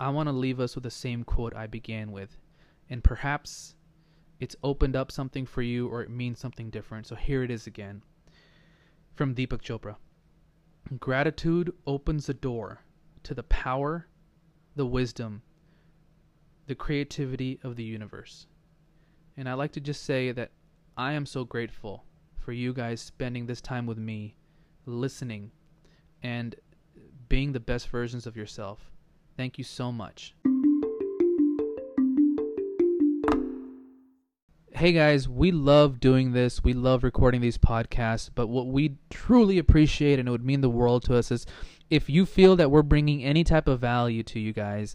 I 0.00 0.08
want 0.10 0.28
to 0.28 0.32
leave 0.32 0.58
us 0.58 0.74
with 0.74 0.82
the 0.82 0.90
same 0.90 1.22
quote 1.22 1.54
I 1.54 1.68
began 1.68 2.10
with. 2.10 2.36
And 2.90 3.04
perhaps 3.04 3.76
it's 4.40 4.56
opened 4.64 4.96
up 4.96 5.12
something 5.12 5.46
for 5.46 5.62
you 5.62 5.86
or 5.86 6.02
it 6.02 6.10
means 6.10 6.40
something 6.40 6.70
different. 6.70 7.06
So 7.06 7.14
here 7.14 7.44
it 7.44 7.50
is 7.50 7.68
again 7.68 8.02
from 9.14 9.36
Deepak 9.36 9.62
Chopra 9.62 9.96
Gratitude 10.98 11.72
opens 11.86 12.26
the 12.26 12.34
door 12.34 12.82
to 13.24 13.34
the 13.34 13.42
power, 13.44 14.08
the 14.76 14.86
wisdom, 14.86 15.42
the 16.66 16.74
creativity 16.74 17.58
of 17.62 17.76
the 17.76 17.84
universe. 17.84 18.46
And 19.36 19.48
I 19.48 19.54
like 19.54 19.72
to 19.72 19.80
just 19.80 20.04
say 20.04 20.32
that 20.32 20.50
I 20.96 21.12
am 21.12 21.26
so 21.26 21.44
grateful 21.44 22.04
for 22.38 22.52
you 22.52 22.72
guys 22.72 23.00
spending 23.00 23.46
this 23.46 23.60
time 23.60 23.86
with 23.86 23.98
me, 23.98 24.36
listening, 24.86 25.52
and 26.22 26.54
being 27.28 27.52
the 27.52 27.60
best 27.60 27.88
versions 27.88 28.26
of 28.26 28.36
yourself. 28.36 28.90
Thank 29.36 29.58
you 29.58 29.64
so 29.64 29.92
much. 29.92 30.34
Hey 34.78 34.92
guys, 34.92 35.28
we 35.28 35.50
love 35.50 35.98
doing 35.98 36.30
this. 36.30 36.62
We 36.62 36.72
love 36.72 37.02
recording 37.02 37.40
these 37.40 37.58
podcasts. 37.58 38.30
But 38.32 38.46
what 38.46 38.68
we 38.68 38.94
truly 39.10 39.58
appreciate 39.58 40.20
and 40.20 40.28
it 40.28 40.30
would 40.30 40.44
mean 40.44 40.60
the 40.60 40.70
world 40.70 41.02
to 41.06 41.16
us 41.16 41.32
is 41.32 41.46
if 41.90 42.08
you 42.08 42.24
feel 42.24 42.54
that 42.54 42.70
we're 42.70 42.82
bringing 42.82 43.24
any 43.24 43.42
type 43.42 43.66
of 43.66 43.80
value 43.80 44.22
to 44.22 44.38
you 44.38 44.52
guys, 44.52 44.94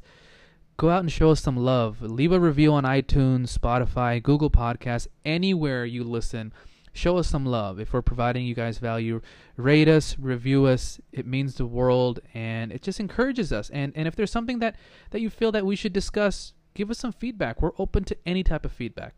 go 0.78 0.90
out 0.90 1.02
and 1.02 1.12
show 1.12 1.32
us 1.32 1.42
some 1.42 1.58
love. 1.58 2.02
Leave 2.02 2.32
a 2.32 2.40
review 2.40 2.72
on 2.72 2.86
iTunes, 2.86 3.58
Spotify, 3.58 4.24
Google 4.24 4.50
Podcasts, 4.50 5.08
anywhere 5.26 5.84
you 5.84 6.06
listen 6.06 6.54
show 6.94 7.18
us 7.18 7.28
some 7.28 7.46
love. 7.46 7.78
If 7.78 7.92
we're 7.92 8.04
providing 8.04 8.46
you 8.46 8.56
guys 8.56 8.78
value, 8.78 9.20
rate 9.58 9.90
us, 9.90 10.18
review 10.18 10.66
us. 10.66 11.02
It 11.12 11.28
means 11.28 11.56
the 11.56 11.66
world 11.66 12.22
and 12.34 12.72
it 12.72 12.84
just 12.84 13.02
encourages 13.02 13.52
us. 13.52 13.70
And 13.72 13.92
and 13.98 14.08
if 14.08 14.16
there's 14.16 14.32
something 14.32 14.60
that 14.60 14.78
that 15.10 15.20
you 15.20 15.30
feel 15.30 15.52
that 15.52 15.66
we 15.66 15.76
should 15.76 15.92
discuss, 15.92 16.54
give 16.74 16.90
us 16.90 17.00
some 17.00 17.12
feedback. 17.12 17.62
We're 17.62 17.72
open 17.78 18.06
to 18.06 18.18
any 18.26 18.44
type 18.44 18.64
of 18.64 18.72
feedback. 18.72 19.16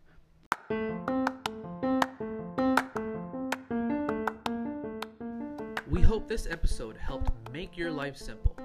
We 5.89 6.01
hope 6.01 6.27
this 6.27 6.47
episode 6.49 6.97
helped 6.97 7.31
make 7.51 7.77
your 7.77 7.91
life 7.91 8.17
simple. 8.17 8.55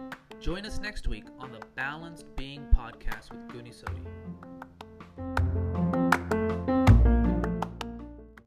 Join 0.40 0.64
us 0.64 0.80
next 0.80 1.06
week 1.06 1.24
on 1.38 1.52
the 1.52 1.60
Balanced 1.76 2.24
Being 2.34 2.66
podcast 2.74 3.30
with 3.30 3.48
Gunny 3.52 3.70
Sodhi. 3.70 5.49